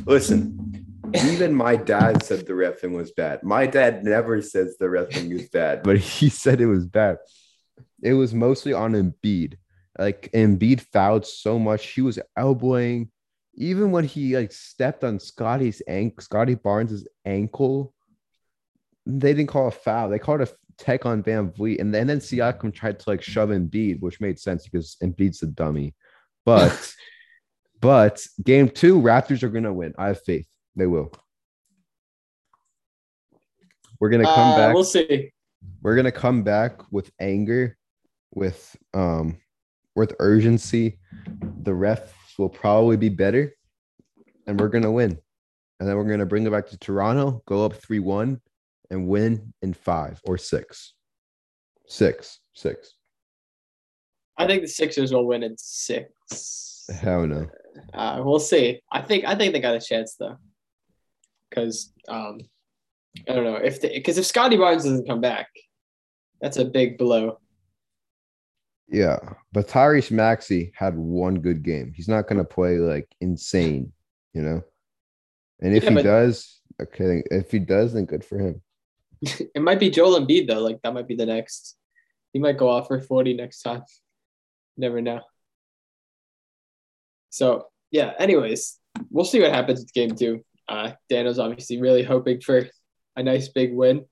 Listen, 0.06 0.86
even 1.26 1.54
my 1.54 1.76
dad 1.76 2.24
said 2.24 2.46
the 2.46 2.54
refing 2.54 2.96
was 2.96 3.12
bad. 3.12 3.44
My 3.44 3.66
dad 3.66 4.04
never 4.04 4.42
says 4.42 4.78
the 4.78 4.86
refing 4.86 5.32
is 5.32 5.50
bad, 5.50 5.84
but 5.84 5.98
he 5.98 6.30
said 6.30 6.62
it 6.62 6.68
was 6.68 6.86
bad. 6.86 7.18
It 8.02 8.14
was 8.14 8.34
mostly 8.34 8.74
on 8.74 8.94
Embiid. 8.94 9.56
Like 9.98 10.30
Embiid 10.34 10.82
fouled 10.82 11.26
so 11.26 11.60
much, 11.60 11.88
he 11.88 12.02
was 12.02 12.20
elbowing. 12.38 13.12
Even 13.56 13.92
when 13.92 14.06
he 14.06 14.38
like 14.38 14.54
stepped 14.54 15.04
on 15.04 15.20
Scottie's 15.20 15.82
ankle, 15.88 16.24
Scottie 16.24 16.56
Barnes's 16.56 17.08
ankle, 17.26 17.94
they 19.18 19.34
didn't 19.34 19.50
call 19.50 19.68
a 19.68 19.72
foul. 19.72 20.10
They 20.10 20.20
called 20.20 20.42
a 20.42 20.48
tech 20.78 21.06
on 21.06 21.24
VanVleet, 21.24 21.80
and 21.80 21.94
then, 21.94 22.02
and 22.02 22.10
then 22.10 22.20
Siakam 22.20 22.74
tried 22.74 23.00
to 23.00 23.10
like 23.10 23.22
shove 23.22 23.50
Embiid, 23.50 24.00
which 24.02 24.22
made 24.22 24.40
sense 24.40 24.68
because 24.68 24.98
Embiid's 25.04 25.42
a 25.42 25.48
dummy. 25.48 25.96
But 26.46 26.94
but 27.82 28.26
game 28.44 28.70
two, 28.70 29.02
Raptors 29.02 29.44
are 29.44 29.50
gonna 29.50 29.74
win. 29.74 29.94
I 29.98 30.08
have 30.08 30.22
faith. 30.24 30.48
They 30.76 30.88
will. 30.88 31.12
We're 34.00 34.10
gonna 34.10 34.24
come 34.24 34.54
uh, 34.54 34.58
back. 34.58 34.74
We'll 34.74 34.84
see. 34.84 35.32
We're 35.82 35.96
gonna 35.96 36.12
come 36.12 36.44
back 36.44 36.92
with 36.92 37.12
anger, 37.20 37.78
with 38.34 38.76
um, 38.94 39.38
with 39.96 40.16
urgency. 40.20 41.00
The 41.64 41.72
refs 41.72 42.10
will 42.38 42.50
probably 42.50 42.98
be 42.98 43.10
better, 43.10 43.54
and 44.48 44.60
we're 44.60 44.70
gonna 44.70 44.92
win. 44.92 45.20
And 45.80 45.88
then 45.88 45.96
we're 45.96 46.10
gonna 46.10 46.26
bring 46.26 46.46
it 46.46 46.52
back 46.52 46.68
to 46.68 46.78
Toronto, 46.78 47.42
go 47.46 47.66
up 47.66 47.74
three 47.74 48.00
one, 48.00 48.42
and 48.90 49.08
win 49.08 49.54
in 49.62 49.74
five 49.74 50.20
or 50.24 50.38
six. 50.38 50.94
Six. 51.88 52.40
Six. 52.54 52.94
I 54.38 54.48
think 54.48 54.62
the 54.62 54.68
Sixers 54.68 55.12
will 55.12 55.26
win 55.26 55.44
in 55.44 55.56
six. 55.58 56.86
Hell 57.02 57.28
no. 57.28 57.48
Uh, 57.94 58.22
we'll 58.24 58.40
see. 58.40 58.82
I 58.92 59.02
think 59.02 59.26
I 59.26 59.36
think 59.36 59.54
they 59.54 59.60
got 59.60 59.76
a 59.76 59.80
chance 59.80 60.16
though, 60.16 60.38
because 61.50 61.94
um, 62.08 62.40
I 63.28 63.34
don't 63.34 63.44
know 63.44 63.56
if 63.56 63.82
because 63.82 64.18
if 64.18 64.26
Scottie 64.26 64.58
Barnes 64.58 64.84
doesn't 64.84 65.08
come 65.08 65.22
back, 65.22 65.48
that's 66.42 66.58
a 66.58 66.66
big 66.66 66.98
blow. 66.98 67.40
Yeah, 68.88 69.20
but 69.52 69.68
Tyrese 69.68 70.10
Maxey 70.10 70.72
had 70.74 70.98
one 70.98 71.36
good 71.36 71.62
game. 71.62 71.94
He's 71.96 72.08
not 72.08 72.28
going 72.28 72.40
to 72.40 72.44
play 72.44 72.78
like 72.78 73.08
insane, 73.22 73.92
you 74.34 74.42
know. 74.42 74.62
And 75.62 75.76
if 75.76 75.84
yeah, 75.84 75.92
he 75.92 76.02
does, 76.02 76.62
okay, 76.82 77.22
if 77.30 77.52
he 77.52 77.60
does, 77.60 77.94
then 77.94 78.06
good 78.06 78.26
for 78.26 78.40
him. 78.40 78.62
it 79.22 79.62
might 79.62 79.80
be 79.80 79.90
Joel 79.90 80.20
Embiid 80.20 80.48
though. 80.48 80.62
Like 80.62 80.82
that 80.82 80.94
might 80.94 81.08
be 81.08 81.16
the 81.16 81.26
next. 81.26 81.76
He 82.34 82.40
might 82.40 82.58
go 82.58 82.70
off 82.70 82.88
for 82.88 83.02
forty 83.02 83.34
next 83.34 83.62
time. 83.62 83.84
Never 84.78 85.02
know. 85.02 85.22
So 87.30 87.68
yeah. 87.92 88.14
Anyways, 88.18 88.78
we'll 89.10 89.26
see 89.26 89.42
what 89.42 89.52
happens 89.52 89.80
with 89.80 89.94
game 89.94 90.16
two. 90.16 90.44
Uh, 90.68 90.92
Daniel's 91.10 91.40
obviously 91.40 91.82
really 91.82 92.04
hoping 92.04 92.42
for 92.42 92.68
a 93.16 93.24
nice 93.24 93.50
big 93.50 93.74
win, 93.74 94.06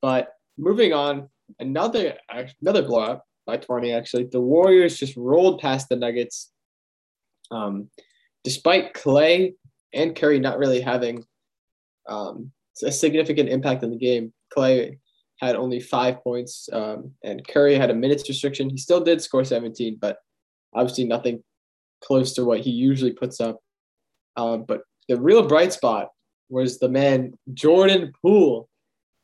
but 0.00 0.32
moving 0.56 0.92
on, 0.92 1.28
another 1.58 2.14
another 2.60 2.82
blowout 2.82 3.22
by 3.46 3.56
twenty. 3.56 3.92
Actually, 3.92 4.28
the 4.30 4.40
Warriors 4.40 4.96
just 4.96 5.16
rolled 5.16 5.60
past 5.60 5.88
the 5.88 5.96
Nuggets. 5.96 6.52
Um, 7.50 7.90
despite 8.44 8.94
Clay 8.94 9.54
and 9.92 10.14
Curry 10.14 10.38
not 10.38 10.58
really 10.58 10.80
having 10.80 11.24
um, 12.08 12.52
a 12.82 12.92
significant 12.92 13.48
impact 13.48 13.84
on 13.84 13.90
the 13.90 13.96
game. 13.96 14.32
Clay 14.52 14.98
had 15.40 15.56
only 15.56 15.80
five 15.80 16.22
points, 16.22 16.68
um, 16.72 17.12
and 17.22 17.46
Curry 17.46 17.74
had 17.74 17.90
a 17.90 17.94
minutes 17.94 18.28
restriction. 18.28 18.70
He 18.70 18.78
still 18.78 19.00
did 19.00 19.20
score 19.20 19.44
17, 19.44 19.98
but 20.00 20.18
obviously 20.74 21.04
nothing 21.04 21.42
close 22.02 22.34
to 22.34 22.44
what 22.44 22.60
he 22.60 22.70
usually 22.70 23.12
puts 23.12 23.40
up. 23.40 23.60
Um, 24.36 24.64
but 24.66 24.82
the 25.08 25.20
real 25.20 25.46
bright 25.46 25.72
spot 25.72 26.08
was 26.48 26.78
the 26.78 26.88
man 26.88 27.32
Jordan 27.54 28.12
Poole, 28.22 28.68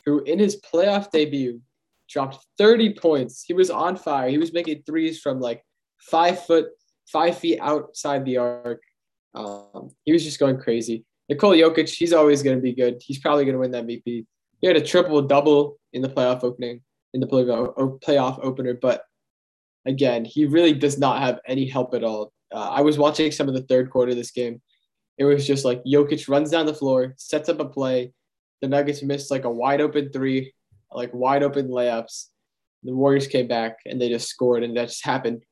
who 0.05 0.23
in 0.25 0.39
his 0.39 0.61
playoff 0.61 1.11
debut 1.11 1.61
dropped 2.09 2.45
30 2.59 2.95
points. 2.95 3.43
He 3.43 3.55
was 3.55 3.71
on 3.71 3.97
fire. 3.97 4.29
He 4.29 4.39
was 4.39 4.53
making 4.53 4.83
threes 4.85 5.21
from 5.21 5.41
like 5.41 5.65
five 5.99 6.45
foot, 6.45 6.67
five 7.07 7.39
feet 7.39 7.59
outside 7.61 8.25
the 8.25 8.39
arc. 8.39 8.83
Um, 9.35 9.91
he 10.05 10.13
was 10.13 10.25
just 10.25 10.39
going 10.39 10.59
crazy. 10.59 11.05
Nikola 11.33 11.57
Jokic, 11.57 11.89
he's 11.89 12.13
always 12.13 12.43
going 12.43 12.57
to 12.57 12.63
be 12.63 12.75
good. 12.75 13.01
He's 13.03 13.19
probably 13.19 13.47
going 13.47 13.55
to 13.55 13.61
win 13.61 13.71
the 13.71 13.83
MVP. 13.83 14.27
He 14.61 14.67
had 14.67 14.77
a 14.77 14.83
triple 14.83 15.23
double 15.23 15.79
in 15.95 16.03
the 16.03 16.09
playoff 16.09 16.45
opening, 16.45 16.83
in 17.15 17.21
the 17.21 17.27
playoff 17.27 18.39
opener, 18.43 18.75
but 18.75 19.05
again, 19.87 20.27
he 20.27 20.45
really 20.45 20.75
does 20.75 20.99
not 20.99 21.23
have 21.23 21.41
any 21.47 21.67
help 21.67 21.95
at 21.95 22.05
all. 22.05 22.35
Uh, 22.53 22.69
I 22.69 22.83
was 22.83 22.99
watching 22.99 23.33
some 23.33 23.49
of 23.49 23.55
the 23.55 23.63
third 23.63 23.91
quarter 23.91 24.11
of 24.11 24.19
this 24.19 24.31
game. 24.31 24.61
It 25.17 25.25
was 25.25 25.47
just 25.47 25.65
like 25.65 25.83
Jokic 25.85 26.29
runs 26.29 26.51
down 26.51 26.67
the 26.67 26.75
floor, 26.75 27.15
sets 27.17 27.49
up 27.49 27.61
a 27.61 27.65
play. 27.65 28.13
The 28.61 28.69
Nuggets 28.69 29.03
missed 29.03 29.31
like 29.31 29.45
a 29.45 29.51
wide 29.51 29.81
open 29.81 30.11
three, 30.13 30.53
like 30.93 31.15
wide 31.15 31.43
open 31.43 31.69
layups. 31.69 32.27
The 32.83 32.95
Warriors 32.95 33.27
came 33.27 33.49
back 33.49 33.79
and 33.87 33.99
they 33.99 34.11
just 34.11 34.29
scored, 34.29 34.65
and 34.65 34.77
that 34.77 34.89
just 34.89 35.05
happened 35.05 35.45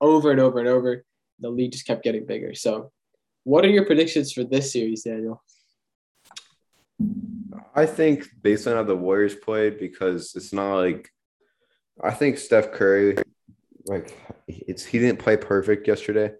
over 0.00 0.30
and 0.30 0.40
over 0.40 0.60
and 0.60 0.68
over. 0.68 1.04
The 1.40 1.50
lead 1.50 1.72
just 1.72 1.86
kept 1.86 2.04
getting 2.04 2.24
bigger. 2.24 2.54
So 2.54 2.90
what 3.46 3.64
are 3.64 3.68
your 3.68 3.84
predictions 3.84 4.32
for 4.32 4.42
this 4.42 4.72
series, 4.72 5.04
Daniel? 5.04 5.40
I 7.76 7.86
think 7.86 8.28
based 8.42 8.66
on 8.66 8.74
how 8.74 8.82
the 8.82 8.96
Warriors 8.96 9.36
played, 9.36 9.78
because 9.78 10.34
it's 10.34 10.52
not 10.52 10.78
like 10.78 11.08
I 12.02 12.10
think 12.10 12.38
Steph 12.38 12.72
Curry, 12.72 13.18
like 13.84 14.18
it's 14.48 14.84
he 14.84 14.98
didn't 14.98 15.20
play 15.20 15.36
perfect 15.36 15.86
yesterday, 15.86 16.32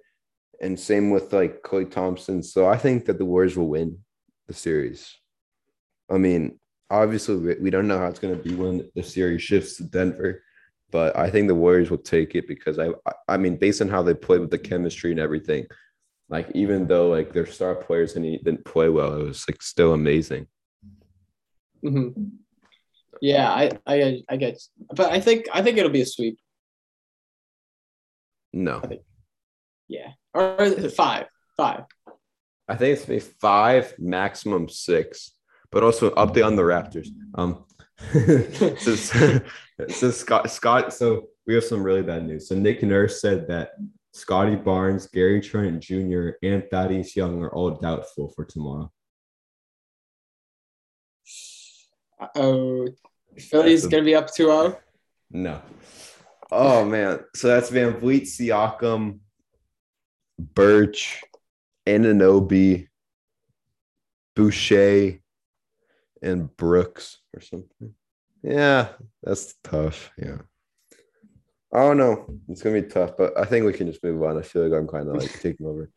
and 0.60 0.78
same 0.78 1.10
with 1.10 1.32
like 1.32 1.62
Klay 1.62 1.88
Thompson. 1.88 2.42
So 2.42 2.66
I 2.66 2.76
think 2.76 3.04
that 3.04 3.18
the 3.18 3.24
Warriors 3.24 3.56
will 3.56 3.68
win 3.68 3.98
the 4.48 4.54
series. 4.54 5.14
I 6.10 6.18
mean, 6.18 6.58
obviously 6.90 7.54
we 7.60 7.70
don't 7.70 7.86
know 7.86 7.98
how 7.98 8.08
it's 8.08 8.18
going 8.18 8.36
to 8.36 8.42
be 8.42 8.56
when 8.56 8.90
the 8.96 9.04
series 9.04 9.42
shifts 9.42 9.76
to 9.76 9.84
Denver, 9.84 10.42
but 10.90 11.16
I 11.16 11.30
think 11.30 11.46
the 11.46 11.54
Warriors 11.54 11.88
will 11.88 11.98
take 11.98 12.34
it 12.34 12.48
because 12.48 12.80
I 12.80 12.88
I 13.28 13.36
mean 13.36 13.58
based 13.58 13.80
on 13.80 13.88
how 13.88 14.02
they 14.02 14.14
played 14.14 14.40
with 14.40 14.50
the 14.50 14.58
chemistry 14.58 15.12
and 15.12 15.20
everything, 15.20 15.66
like 16.28 16.50
even 16.54 16.86
though 16.86 17.08
like 17.08 17.32
their 17.32 17.46
star 17.46 17.74
players 17.74 18.16
and 18.16 18.24
he 18.24 18.38
didn't 18.38 18.64
play 18.64 18.88
well, 18.88 19.20
it 19.20 19.24
was 19.24 19.44
like 19.48 19.62
still 19.62 19.92
amazing. 19.92 20.46
Mm-hmm. 21.84 22.22
Yeah, 23.20 23.50
I, 23.50 23.70
I 23.86 24.22
I 24.28 24.36
get, 24.36 24.60
but 24.94 25.12
I 25.12 25.20
think 25.20 25.46
I 25.52 25.62
think 25.62 25.78
it'll 25.78 25.90
be 25.90 26.02
a 26.02 26.06
sweep. 26.06 26.38
No. 28.52 28.80
I 28.82 28.86
Think, 28.86 29.02
yeah, 29.88 30.12
or 30.34 30.70
five, 30.90 31.26
five. 31.56 31.84
I 32.68 32.74
think 32.74 32.98
it's 32.98 33.08
maybe 33.08 33.20
five, 33.20 33.94
maximum 33.98 34.68
six. 34.68 35.32
But 35.70 35.82
also 35.82 36.10
update 36.10 36.46
on 36.46 36.56
the 36.56 36.62
Raptors. 36.62 37.08
Um, 37.34 37.64
so, 38.78 39.40
so 39.88 40.10
Scott 40.10 40.50
Scott. 40.50 40.92
So 40.92 41.28
we 41.46 41.54
have 41.54 41.64
some 41.64 41.82
really 41.82 42.02
bad 42.02 42.26
news. 42.26 42.48
So 42.48 42.54
Nick 42.54 42.82
Nurse 42.82 43.20
said 43.20 43.48
that 43.48 43.70
Scottie 44.16 44.56
Barnes, 44.56 45.06
Gary 45.06 45.42
Trent 45.42 45.82
Jr., 45.82 46.30
and 46.42 46.64
Thaddeus 46.70 47.14
Young 47.14 47.42
are 47.42 47.52
all 47.52 47.72
doubtful 47.72 48.32
for 48.34 48.46
tomorrow. 48.46 48.90
Oh, 52.34 52.88
Philly's 53.38 53.84
a, 53.84 53.90
gonna 53.90 54.04
be 54.04 54.14
up 54.14 54.28
2-0? 54.28 54.78
No. 55.32 55.60
Oh 56.50 56.86
man. 56.86 57.20
So 57.34 57.48
that's 57.48 57.70
VanVleet, 57.70 58.22
Siakam, 58.22 59.18
Birch, 60.38 61.22
Anunoby, 61.86 62.88
Boucher, 64.34 65.18
and 66.22 66.56
Brooks 66.56 67.18
or 67.34 67.42
something. 67.42 67.94
Yeah, 68.42 68.88
that's 69.22 69.56
tough. 69.62 70.10
Yeah. 70.16 70.38
I 71.76 71.80
don't 71.80 71.98
know. 71.98 72.24
It's 72.48 72.62
gonna 72.62 72.80
be 72.80 72.88
tough, 72.88 73.18
but 73.18 73.38
I 73.38 73.44
think 73.44 73.66
we 73.66 73.74
can 73.74 73.86
just 73.86 74.02
move 74.02 74.22
on. 74.22 74.38
I 74.38 74.42
feel 74.42 74.66
like 74.66 74.78
I'm 74.78 74.88
kind 74.88 75.10
of 75.10 75.16
like 75.16 75.30
taking 75.42 75.66
over. 75.66 75.90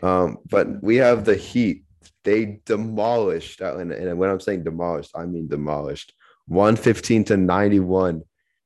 Um, 0.00 0.38
but 0.48 0.80
we 0.84 0.96
have 0.96 1.24
the 1.24 1.34
Heat. 1.34 1.82
They 2.22 2.60
demolished 2.64 3.60
Atlanta, 3.60 3.96
and 3.96 4.18
when 4.18 4.30
I'm 4.30 4.38
saying 4.38 4.62
demolished, 4.62 5.10
I 5.16 5.26
mean 5.26 5.48
demolished. 5.48 6.12
115 6.46 7.24
to 7.24 7.36
91. 7.36 8.22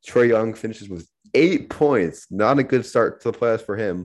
Trae 0.07 0.29
Young 0.29 0.53
finishes 0.53 0.91
with 0.91 1.09
eight 1.33 1.71
points. 1.71 2.27
Not 2.31 2.59
a 2.59 2.63
good 2.63 2.85
start 2.85 3.23
to 3.23 3.31
the 3.31 3.39
playoffs 3.39 3.65
for 3.65 3.77
him. 3.77 4.05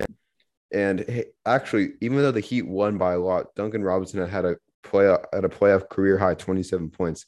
And 0.73 1.25
actually, 1.45 1.95
even 1.99 2.19
though 2.19 2.31
the 2.31 2.39
Heat 2.39 2.65
won 2.65 2.97
by 2.97 3.13
a 3.15 3.19
lot, 3.19 3.53
Duncan 3.55 3.83
Robinson 3.83 4.25
had 4.29 4.45
a 4.45 4.55
play 4.81 5.09
at 5.09 5.43
a 5.43 5.49
playoff 5.49 5.89
career 5.89 6.17
high 6.17 6.35
27 6.35 6.89
points, 6.89 7.25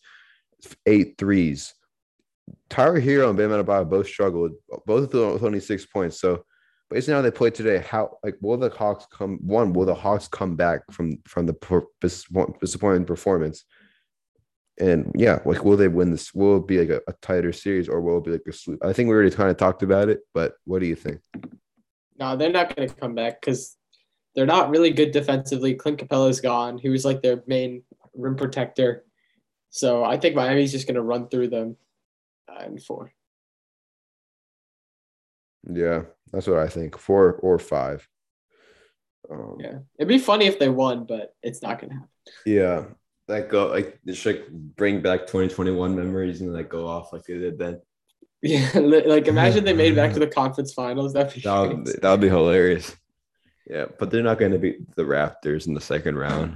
eight 0.86 1.18
threes. 1.18 1.74
Tyler 2.70 3.00
Herro 3.00 3.30
and 3.30 3.38
Bam 3.38 3.50
Adebayo 3.50 3.90
both 3.90 4.08
struggled, 4.08 4.52
both 4.86 5.06
of 5.06 5.12
them 5.12 5.34
with 5.34 5.44
only 5.44 5.60
six 5.60 5.86
points. 5.86 6.20
So 6.20 6.46
based 6.90 7.10
on 7.10 7.16
how 7.16 7.22
they 7.22 7.32
played 7.32 7.56
today, 7.56 7.80
how 7.80 8.18
like 8.24 8.36
will 8.42 8.58
the 8.58 8.70
Hawks 8.70 9.06
come? 9.12 9.40
One, 9.42 9.74
will 9.74 9.86
the 9.86 9.96
Hawks 9.96 10.28
come 10.28 10.56
back 10.56 10.82
from 10.92 11.18
from 11.26 11.46
the 11.46 11.86
disappointing 12.02 13.06
performance? 13.06 13.66
And 14.80 15.12
yeah, 15.16 15.40
like 15.46 15.64
will 15.64 15.78
they 15.78 15.88
win 15.88 16.12
this? 16.12 16.34
Will 16.34 16.58
it 16.58 16.68
be 16.68 16.80
like 16.80 16.90
a, 16.90 17.02
a 17.08 17.14
tighter 17.22 17.52
series 17.52 17.90
or 17.90 18.02
will 18.02 18.20
it 18.20 18.26
be 18.26 18.32
like 18.32 18.44
a 18.48 18.54
sweep? 18.54 18.84
I 18.84 18.94
think 18.94 19.08
we 19.08 19.16
already 19.16 19.32
kind 19.32 19.50
of 19.50 19.58
talked 19.58 19.84
about 19.84 20.10
it, 20.10 20.20
but 20.34 20.54
what 20.66 20.80
do 20.80 20.88
you 20.88 20.96
think? 20.96 21.20
No, 22.20 22.36
they're 22.36 22.52
not 22.52 22.76
going 22.76 22.88
to 22.88 22.96
come 22.96 23.16
back 23.16 23.42
because 23.42 23.76
they're 24.36 24.46
not 24.46 24.70
really 24.70 24.92
good 24.92 25.12
defensively. 25.12 25.74
Clint 25.74 26.00
Capela's 26.00 26.42
gone. 26.42 26.78
He 26.78 26.90
was 26.90 27.06
like 27.06 27.22
their 27.22 27.44
main 27.48 27.84
rim 28.14 28.36
protector. 28.36 29.04
So 29.70 30.04
I 30.04 30.18
think 30.18 30.36
Miami's 30.36 30.72
just 30.72 30.88
going 30.88 30.96
to 30.96 31.02
run 31.02 31.28
through 31.28 31.50
them 31.50 31.76
and 32.48 32.82
four. 32.82 33.12
Yeah, 35.72 36.04
that's 36.32 36.48
what 36.48 36.60
I 36.60 36.68
think. 36.68 36.98
Four 36.98 37.34
or 37.36 37.60
five. 37.60 38.08
Um, 39.30 39.58
yeah, 39.60 39.80
it'd 40.00 40.08
be 40.08 40.20
funny 40.20 40.46
if 40.46 40.60
they 40.60 40.70
won, 40.70 41.06
but 41.06 41.34
it's 41.44 41.62
not 41.62 41.80
gonna 41.80 41.94
happen. 41.94 42.10
Yeah, 42.46 42.86
that 43.28 43.50
go 43.50 43.68
like 43.68 44.00
just 44.06 44.26
like 44.26 44.48
bring 44.50 45.02
back 45.02 45.22
2021 45.22 45.96
memories 45.96 46.42
and 46.42 46.54
like 46.54 46.70
go 46.70 46.88
off 46.88 47.12
like 47.12 47.24
they 47.24 47.38
did 47.38 47.60
then. 47.60 47.82
Yeah, 48.42 48.70
like 48.76 49.28
imagine 49.28 49.66
they 49.66 49.74
made 49.74 49.96
back 49.96 50.14
to 50.14 50.20
the 50.22 50.28
conference 50.28 50.74
finals. 50.74 51.14
That'd 51.14 51.34
be 51.34 51.42
that 51.42 51.60
would, 51.60 51.86
that 51.86 52.12
would 52.12 52.22
be 52.22 52.30
hilarious. 52.30 52.96
Yeah, 53.70 53.86
but 54.00 54.12
they're 54.12 54.24
not 54.24 54.40
going 54.40 54.54
to 54.54 54.60
beat 54.60 54.96
the 54.96 55.04
Raptors 55.04 55.68
in 55.68 55.74
the 55.74 55.82
second 55.82 56.18
round. 56.18 56.56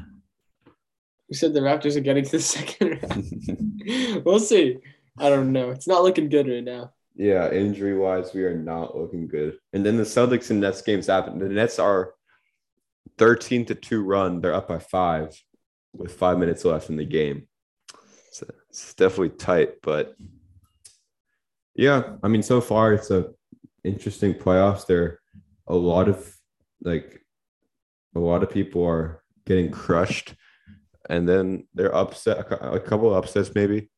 Who 1.27 1.35
said 1.35 1.53
the 1.53 1.59
Raptors 1.59 1.97
are 1.97 2.01
getting 2.01 2.23
to 2.23 2.31
the 2.31 2.39
second 2.39 3.01
round? 3.03 4.23
we'll 4.25 4.39
see. 4.39 4.77
I 5.17 5.29
don't 5.29 5.51
know. 5.51 5.71
It's 5.71 5.87
not 5.87 6.03
looking 6.03 6.29
good 6.29 6.47
right 6.47 6.63
now. 6.63 6.91
Yeah, 7.15 7.51
injury 7.51 7.97
wise, 7.97 8.33
we 8.33 8.43
are 8.43 8.57
not 8.57 8.97
looking 8.97 9.27
good. 9.27 9.57
And 9.73 9.85
then 9.85 9.97
the 9.97 10.03
Celtics 10.03 10.49
and 10.49 10.61
Nets 10.61 10.81
games 10.81 11.07
happen. 11.07 11.39
The 11.39 11.49
Nets 11.49 11.77
are 11.77 12.13
13 13.17 13.65
to 13.65 13.75
2 13.75 14.03
run. 14.03 14.41
They're 14.41 14.53
up 14.53 14.69
by 14.69 14.79
five 14.79 15.37
with 15.93 16.13
five 16.13 16.37
minutes 16.37 16.63
left 16.63 16.89
in 16.89 16.95
the 16.95 17.05
game. 17.05 17.47
So 18.31 18.47
it's 18.69 18.93
definitely 18.93 19.37
tight, 19.37 19.81
but 19.83 20.15
yeah, 21.75 22.15
I 22.23 22.29
mean, 22.29 22.43
so 22.43 22.61
far 22.61 22.93
it's 22.93 23.11
a 23.11 23.31
interesting 23.83 24.33
playoffs. 24.33 24.85
There 24.85 25.19
a 25.67 25.75
lot 25.75 26.07
of 26.07 26.33
like 26.81 27.21
a 28.15 28.19
lot 28.19 28.43
of 28.43 28.49
people 28.49 28.85
are 28.85 29.21
getting 29.45 29.69
crushed, 29.69 30.35
and 31.09 31.27
then 31.27 31.67
they're 31.73 31.95
upset. 31.95 32.47
A 32.61 32.79
couple 32.79 33.13
upsets 33.13 33.53
maybe, 33.53 33.90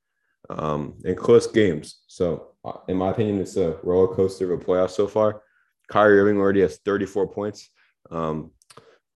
um, 0.50 0.96
in 1.04 1.16
close 1.16 1.48
games. 1.48 2.02
So, 2.08 2.50
uh, 2.66 2.78
in 2.88 2.98
my 2.98 3.10
opinion, 3.12 3.40
it's 3.40 3.58
a 3.58 3.78
roller 3.84 4.14
coaster 4.14 4.52
of 4.52 4.62
a 4.62 4.64
playoff 4.64 4.92
so 4.92 5.08
far. 5.08 5.42
Kyrie 5.90 6.20
Irving 6.20 6.38
already 6.38 6.62
has 6.62 6.78
34 6.78 7.28
points. 7.28 7.70
Um, 8.12 8.52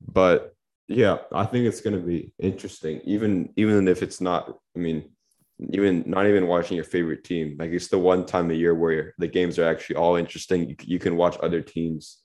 but 0.00 0.54
yeah, 0.88 1.18
I 1.32 1.44
think 1.46 1.66
it's 1.66 1.80
going 1.80 1.96
to 1.98 2.06
be 2.06 2.32
interesting, 2.38 3.00
even 3.04 3.52
even 3.56 3.88
if 3.88 4.02
it's 4.02 4.20
not. 4.20 4.58
I 4.76 4.78
mean, 4.78 5.10
even 5.58 6.04
not 6.06 6.26
even 6.26 6.46
watching 6.46 6.76
your 6.76 6.84
favorite 6.84 7.24
team. 7.24 7.56
Like 7.58 7.70
it's 7.70 7.88
the 7.88 7.98
one 7.98 8.26
time 8.26 8.50
a 8.50 8.54
year 8.54 8.74
where 8.74 9.14
the 9.18 9.28
games 9.28 9.58
are 9.58 9.68
actually 9.68 9.96
all 9.96 10.16
interesting. 10.16 10.68
You, 10.68 10.76
you 10.82 10.98
can 10.98 11.16
watch 11.16 11.36
other 11.42 11.62
teams. 11.62 12.18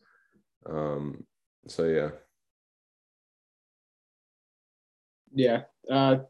Um, 0.65 1.25
so 1.67 1.85
yeah. 1.85 2.09
Yeah. 5.33 5.61
Uh, 5.89 6.23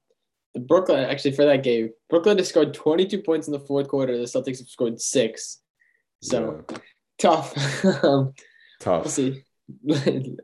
Brooklyn 0.56 1.04
actually 1.04 1.32
for 1.32 1.46
that 1.46 1.64
game, 1.64 1.92
Brooklyn 2.10 2.38
has 2.38 2.50
scored 2.50 2.74
22 2.74 3.22
points 3.22 3.48
in 3.48 3.54
the 3.54 3.60
fourth 3.60 3.88
quarter. 3.88 4.18
The 4.18 4.24
Celtics 4.24 4.60
have 4.60 4.68
scored 4.68 5.00
six. 5.00 5.62
So 6.22 6.66
yeah. 6.70 6.78
tough. 7.18 7.86
um, 8.04 8.34
tough. 8.80 9.04
We'll 9.04 9.12
see. 9.12 9.44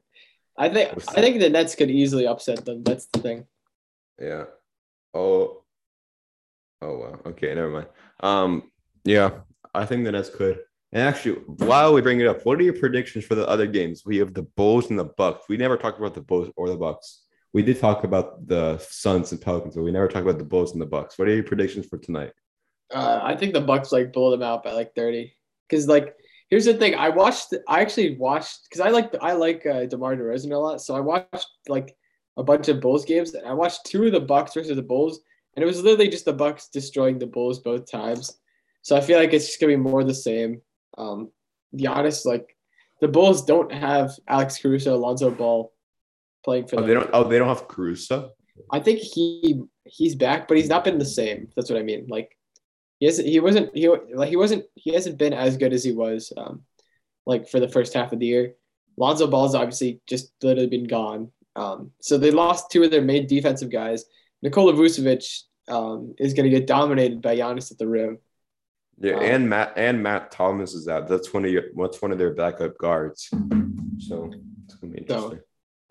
I 0.58 0.70
think 0.70 0.96
we'll 0.96 1.06
I 1.10 1.22
think 1.22 1.40
the 1.40 1.50
Nets 1.50 1.76
could 1.76 1.92
easily 1.92 2.28
upset 2.28 2.66
them. 2.66 2.84
That's 2.84 3.08
the 3.08 3.20
thing. 3.20 3.46
Yeah. 4.22 4.46
Oh. 5.14 5.64
Oh 6.82 6.98
wow. 6.98 7.20
Okay, 7.28 7.54
never 7.54 7.70
mind. 7.70 7.88
Um. 8.22 8.72
Yeah, 9.04 9.32
I 9.74 9.86
think 9.86 10.06
the 10.06 10.12
Nets 10.12 10.30
could. 10.30 10.60
And 10.92 11.04
actually, 11.04 11.36
while 11.46 11.94
we 11.94 12.02
bring 12.02 12.22
it 12.22 12.28
up, 12.28 12.46
what 12.46 12.58
are 12.60 12.64
your 12.64 12.74
predictions 12.74 13.26
for 13.26 13.36
the 13.36 13.48
other 13.48 13.68
games? 13.68 14.04
We 14.06 14.18
have 14.18 14.34
the 14.34 14.44
Bulls 14.44 14.90
and 14.90 14.98
the 14.98 15.06
Bucks. 15.06 15.46
We 15.50 15.58
never 15.58 15.78
talked 15.78 16.00
about 16.00 16.14
the 16.14 16.22
Bulls 16.22 16.50
or 16.56 16.70
the 16.70 16.78
Bucks. 16.78 17.25
We 17.56 17.64
did 17.64 17.80
talk 17.80 18.04
about 18.04 18.46
the 18.50 18.78
Suns 18.80 19.32
and 19.32 19.40
Pelicans, 19.40 19.76
but 19.76 19.84
we 19.84 19.90
never 19.90 20.10
talked 20.10 20.28
about 20.28 20.40
the 20.40 20.44
Bulls 20.44 20.74
and 20.74 20.82
the 20.82 20.86
Bucks. 20.86 21.18
What 21.18 21.30
are 21.30 21.34
your 21.34 21.46
predictions 21.46 21.86
for 21.86 21.98
tonight? 21.98 22.34
Uh, 22.94 23.22
I 23.24 23.38
think 23.38 23.54
the 23.54 23.62
Bucks 23.62 23.94
like 23.94 24.12
blow 24.12 24.30
them 24.30 24.44
out 24.44 24.62
by 24.62 24.74
like 24.74 24.94
thirty. 24.94 25.34
Because 25.70 25.88
like, 25.88 26.14
here's 26.50 26.66
the 26.66 26.74
thing: 26.74 26.96
I 26.96 27.08
watched. 27.08 27.54
I 27.70 27.80
actually 27.80 28.18
watched 28.18 28.68
because 28.70 28.82
I 28.82 28.90
like 28.90 29.16
I 29.22 29.32
like 29.32 29.66
uh, 29.66 29.86
DeMar 29.86 30.18
DeRozan 30.18 30.52
a 30.52 30.58
lot. 30.58 30.82
So 30.82 30.98
I 30.98 31.00
watched 31.00 31.48
like 31.70 31.96
a 32.36 32.44
bunch 32.44 32.68
of 32.68 32.82
Bulls 32.82 33.06
games, 33.06 33.34
and 33.36 33.48
I 33.48 33.54
watched 33.54 33.86
two 33.86 34.04
of 34.04 34.12
the 34.12 34.20
Bucks 34.20 34.54
versus 34.54 34.76
the 34.76 34.82
Bulls, 34.82 35.22
and 35.56 35.64
it 35.64 35.66
was 35.66 35.82
literally 35.82 36.10
just 36.10 36.26
the 36.26 36.34
Bucks 36.34 36.68
destroying 36.68 37.20
the 37.20 37.26
Bulls 37.26 37.60
both 37.60 37.90
times. 37.90 38.38
So 38.82 38.98
I 38.98 39.00
feel 39.00 39.18
like 39.18 39.32
it's 39.32 39.48
just 39.48 39.62
gonna 39.62 39.72
be 39.72 39.78
more 39.78 40.04
the 40.04 40.14
same. 40.14 40.62
Um, 40.98 41.32
honest, 41.88 42.26
like 42.26 42.54
the 43.00 43.08
Bulls 43.08 43.46
don't 43.46 43.72
have 43.72 44.12
Alex 44.28 44.58
Caruso, 44.58 44.98
Lonzo 44.98 45.32
Ball 45.32 45.72
playing 46.46 46.68
for 46.68 46.78
oh, 46.78 46.80
them. 46.80 46.88
They 46.88 46.94
don't. 46.94 47.10
Oh, 47.12 47.24
they 47.28 47.38
don't 47.38 47.50
have 47.50 47.68
Caruso. 47.68 48.32
I 48.72 48.80
think 48.80 49.00
he 49.00 49.62
he's 49.84 50.16
back, 50.16 50.48
but 50.48 50.56
he's 50.56 50.70
not 50.70 50.86
been 50.86 50.98
the 50.98 51.06
same. 51.06 51.50
That's 51.56 51.70
what 51.70 51.80
I 51.80 51.84
mean. 51.84 52.06
Like 52.08 52.38
he 53.00 53.08
hasn't, 53.08 53.28
he 53.28 53.40
wasn't 53.42 53.76
he 53.76 53.90
like 53.90 54.30
he 54.30 54.38
wasn't 54.38 54.66
he 54.76 54.94
hasn't 54.94 55.18
been 55.18 55.34
as 55.34 55.58
good 55.58 55.74
as 55.74 55.84
he 55.84 55.92
was 55.92 56.32
um 56.38 56.62
like 57.26 57.50
for 57.50 57.60
the 57.60 57.68
first 57.68 57.94
half 57.94 58.14
of 58.14 58.20
the 58.20 58.28
year. 58.28 58.54
Lonzo 58.98 59.28
Ball's 59.28 59.56
obviously 59.56 60.00
just 60.08 60.32
literally 60.42 60.70
been 60.70 60.86
gone. 60.86 61.32
Um, 61.58 61.92
so 62.00 62.18
they 62.18 62.32
lost 62.32 62.72
two 62.72 62.84
of 62.84 62.92
their 62.92 63.02
main 63.02 63.28
defensive 63.28 63.70
guys. 63.70 64.06
Nikola 64.42 64.74
Vucevic 64.74 65.44
um, 65.68 66.16
is 66.18 66.34
going 66.34 66.50
to 66.50 66.50
get 66.50 66.68
dominated 66.68 67.22
by 67.22 67.36
Giannis 67.36 67.72
at 67.72 67.78
the 67.78 67.88
rim. 67.88 68.20
Yeah, 68.98 69.16
um, 69.16 69.24
and 69.24 69.50
Matt 69.50 69.74
and 69.76 70.02
Matt 70.02 70.32
Thomas 70.32 70.74
is 70.74 70.88
out. 70.88 71.08
That's 71.08 71.34
one 71.34 71.44
of 71.44 71.52
your 71.52 71.64
what's 71.74 72.02
one 72.02 72.12
of 72.12 72.18
their 72.18 72.34
backup 72.34 72.78
guards. 72.78 73.28
So 74.00 74.32
it's 74.64 74.76
gonna 74.76 74.94
be 74.94 75.00
interesting. 75.00 75.32
So, 75.32 75.40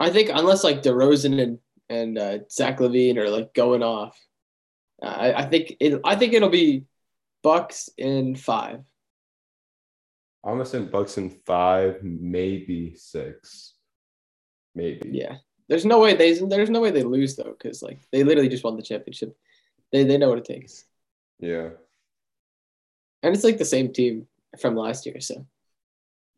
I 0.05 0.11
think 0.11 0.31
unless 0.33 0.63
like 0.63 0.83
DeRozan 0.83 1.41
and 1.41 1.59
and 1.89 2.19
uh, 2.19 2.39
Zach 2.51 2.79
LaVine 2.79 3.17
are 3.17 3.31
like 3.31 3.55
going 3.55 3.83
off, 3.83 4.19
I, 5.03 5.33
I 5.33 5.47
think 5.47 5.77
it. 5.81 5.99
I 6.05 6.15
think 6.15 6.35
it'll 6.35 6.51
be 6.51 6.85
Bucks 7.43 7.89
in 7.97 8.37
five. 8.37 8.81
I'm 10.45 10.53
gonna 10.53 10.67
say 10.67 10.81
Bucks 10.81 11.17
in 11.17 11.31
five, 11.31 12.03
maybe 12.03 12.95
six, 12.97 13.77
maybe. 14.75 15.09
Yeah, 15.11 15.37
there's 15.71 15.87
no 15.87 16.01
way 16.01 16.15
they 16.15 16.35
there's 16.35 16.69
no 16.69 16.83
way 16.83 16.91
they 16.91 17.03
lose 17.03 17.37
though, 17.37 17.55
because 17.57 17.83
like 17.83 18.01
they 18.13 18.25
literally 18.25 18.51
just 18.51 18.63
won 18.63 18.77
the 18.77 18.83
championship. 18.83 19.35
They 19.91 20.05
they 20.05 20.19
know 20.19 20.29
what 20.29 20.39
it 20.39 20.45
takes. 20.45 20.85
Yeah. 21.39 21.71
And 23.23 23.35
it's 23.35 23.45
like 23.45 23.57
the 23.57 23.65
same 23.65 23.91
team 23.91 24.27
from 24.61 24.77
last 24.77 25.07
year, 25.07 25.19
so. 25.21 25.47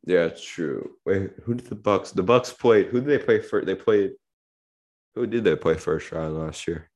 Yeah, 0.07 0.29
true. 0.29 0.93
Wait, 1.05 1.33
who 1.43 1.55
did 1.55 1.67
the 1.67 1.75
Bucks? 1.75 2.13
The 2.13 2.23
Bucks 2.23 2.53
played. 2.53 2.87
Who 2.87 3.01
did 3.01 3.09
they 3.09 3.19
play 3.19 3.41
first? 3.41 3.67
They 3.67 3.75
played. 3.75 4.13
Who 5.17 5.27
did 5.27 5.43
they 5.43 5.57
play 5.57 5.75
first 5.75 6.13
round 6.13 6.39
last 6.39 6.69
year? 6.69 6.89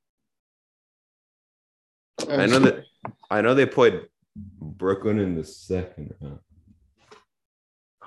I 2.29 2.47
know 2.47 2.61
that. 2.61 2.85
I 3.29 3.41
know 3.41 3.55
they 3.55 3.67
played 3.67 4.07
Brooklyn 4.37 5.19
in 5.19 5.35
the 5.35 5.45
second 5.45 6.15
round. 6.21 6.39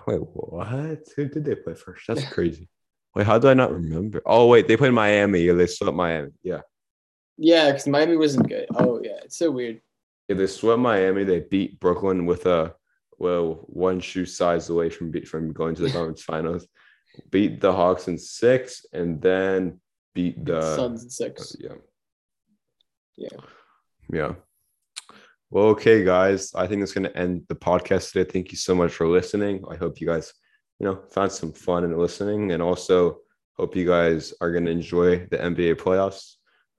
Wait, 0.08 0.20
what? 0.20 1.00
Who 1.16 1.28
did 1.28 1.46
they 1.46 1.56
play 1.56 1.76
first? 1.76 2.04
That's 2.08 2.24
crazy. 2.34 2.70
Wait, 3.14 3.26
how 3.26 3.38
do 3.40 3.50
I 3.50 3.54
not 3.54 3.74
remember? 3.74 4.22
Oh, 4.26 4.48
wait, 4.48 4.68
they 4.68 4.78
played 4.78 4.94
Miami. 4.94 5.42
Yeah, 5.42 5.54
they 5.54 5.68
swept 5.68 5.96
Miami. 5.96 6.32
Yeah. 6.42 6.62
Yeah, 7.38 7.72
because 7.72 7.88
Miami 7.88 8.16
wasn't 8.16 8.48
good. 8.48 8.68
Oh, 8.76 9.02
yeah, 9.04 9.20
it's 9.24 9.38
so 9.38 9.52
weird. 9.52 9.82
Yeah, 10.28 10.36
they 10.36 10.48
swept 10.48 10.80
Miami. 10.80 11.24
They 11.24 11.42
beat 11.42 11.80
Brooklyn 11.80 12.26
with 12.26 12.46
a 12.46 12.76
well, 13.24 13.64
one 13.68 14.02
shoe 14.02 14.26
size 14.26 14.70
away 14.70 14.90
from 14.90 15.10
beat 15.10 15.30
from 15.30 15.54
going 15.54 15.76
to 15.76 15.82
the 15.82 15.90
conference 15.90 16.24
finals. 16.34 16.68
Beat 17.32 17.62
the 17.62 17.72
Hawks 17.72 18.10
in 18.10 18.18
six, 18.18 18.86
and 18.92 19.22
then 19.22 19.80
beat 20.14 20.44
the 20.44 20.76
Suns 20.76 21.04
in 21.04 21.10
six. 21.10 21.56
Uh, 21.56 21.58
yeah. 21.66 21.78
Yeah. 23.16 23.40
Yeah. 24.12 24.34
Well, 25.50 25.68
okay, 25.68 26.04
guys. 26.04 26.52
I 26.54 26.68
think 26.68 26.82
it's 26.82 26.92
going 26.92 27.10
to 27.10 27.18
end 27.18 27.44
the 27.48 27.56
podcast 27.56 28.12
today. 28.12 28.30
Thank 28.30 28.52
you 28.52 28.58
so 28.58 28.76
much 28.76 28.92
for 28.92 29.08
listening. 29.08 29.64
I 29.72 29.76
hope 29.78 30.02
you 30.02 30.08
guys, 30.08 30.34
you 30.80 30.86
know, 30.86 31.04
found 31.12 31.32
some 31.32 31.54
fun 31.54 31.86
in 31.86 31.98
listening, 31.98 32.52
and 32.52 32.62
also 32.62 33.20
hope 33.54 33.74
you 33.76 33.88
guys 33.88 34.34
are 34.42 34.52
going 34.52 34.66
to 34.66 34.72
enjoy 34.72 35.20
the 35.32 35.38
NBA 35.38 35.76
playoffs. 35.76 36.34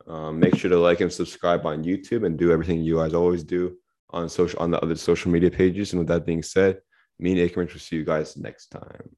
Um, 0.06 0.40
make 0.40 0.56
sure 0.56 0.68
to 0.68 0.78
like 0.78 1.00
and 1.00 1.10
subscribe 1.10 1.64
on 1.64 1.84
YouTube, 1.84 2.26
and 2.26 2.38
do 2.38 2.52
everything 2.52 2.82
you 2.82 2.96
guys 2.96 3.14
always 3.14 3.44
do 3.44 3.78
on 4.14 4.28
social 4.28 4.58
on 4.60 4.70
the 4.70 4.80
other 4.80 4.96
social 4.96 5.30
media 5.30 5.50
pages. 5.50 5.92
And 5.92 6.00
with 6.00 6.08
that 6.08 6.24
being 6.24 6.42
said, 6.42 6.80
me 7.18 7.32
and 7.32 7.50
Akron 7.50 7.68
will 7.72 7.80
see 7.80 7.96
you 7.96 8.04
guys 8.04 8.36
next 8.36 8.68
time. 8.68 9.10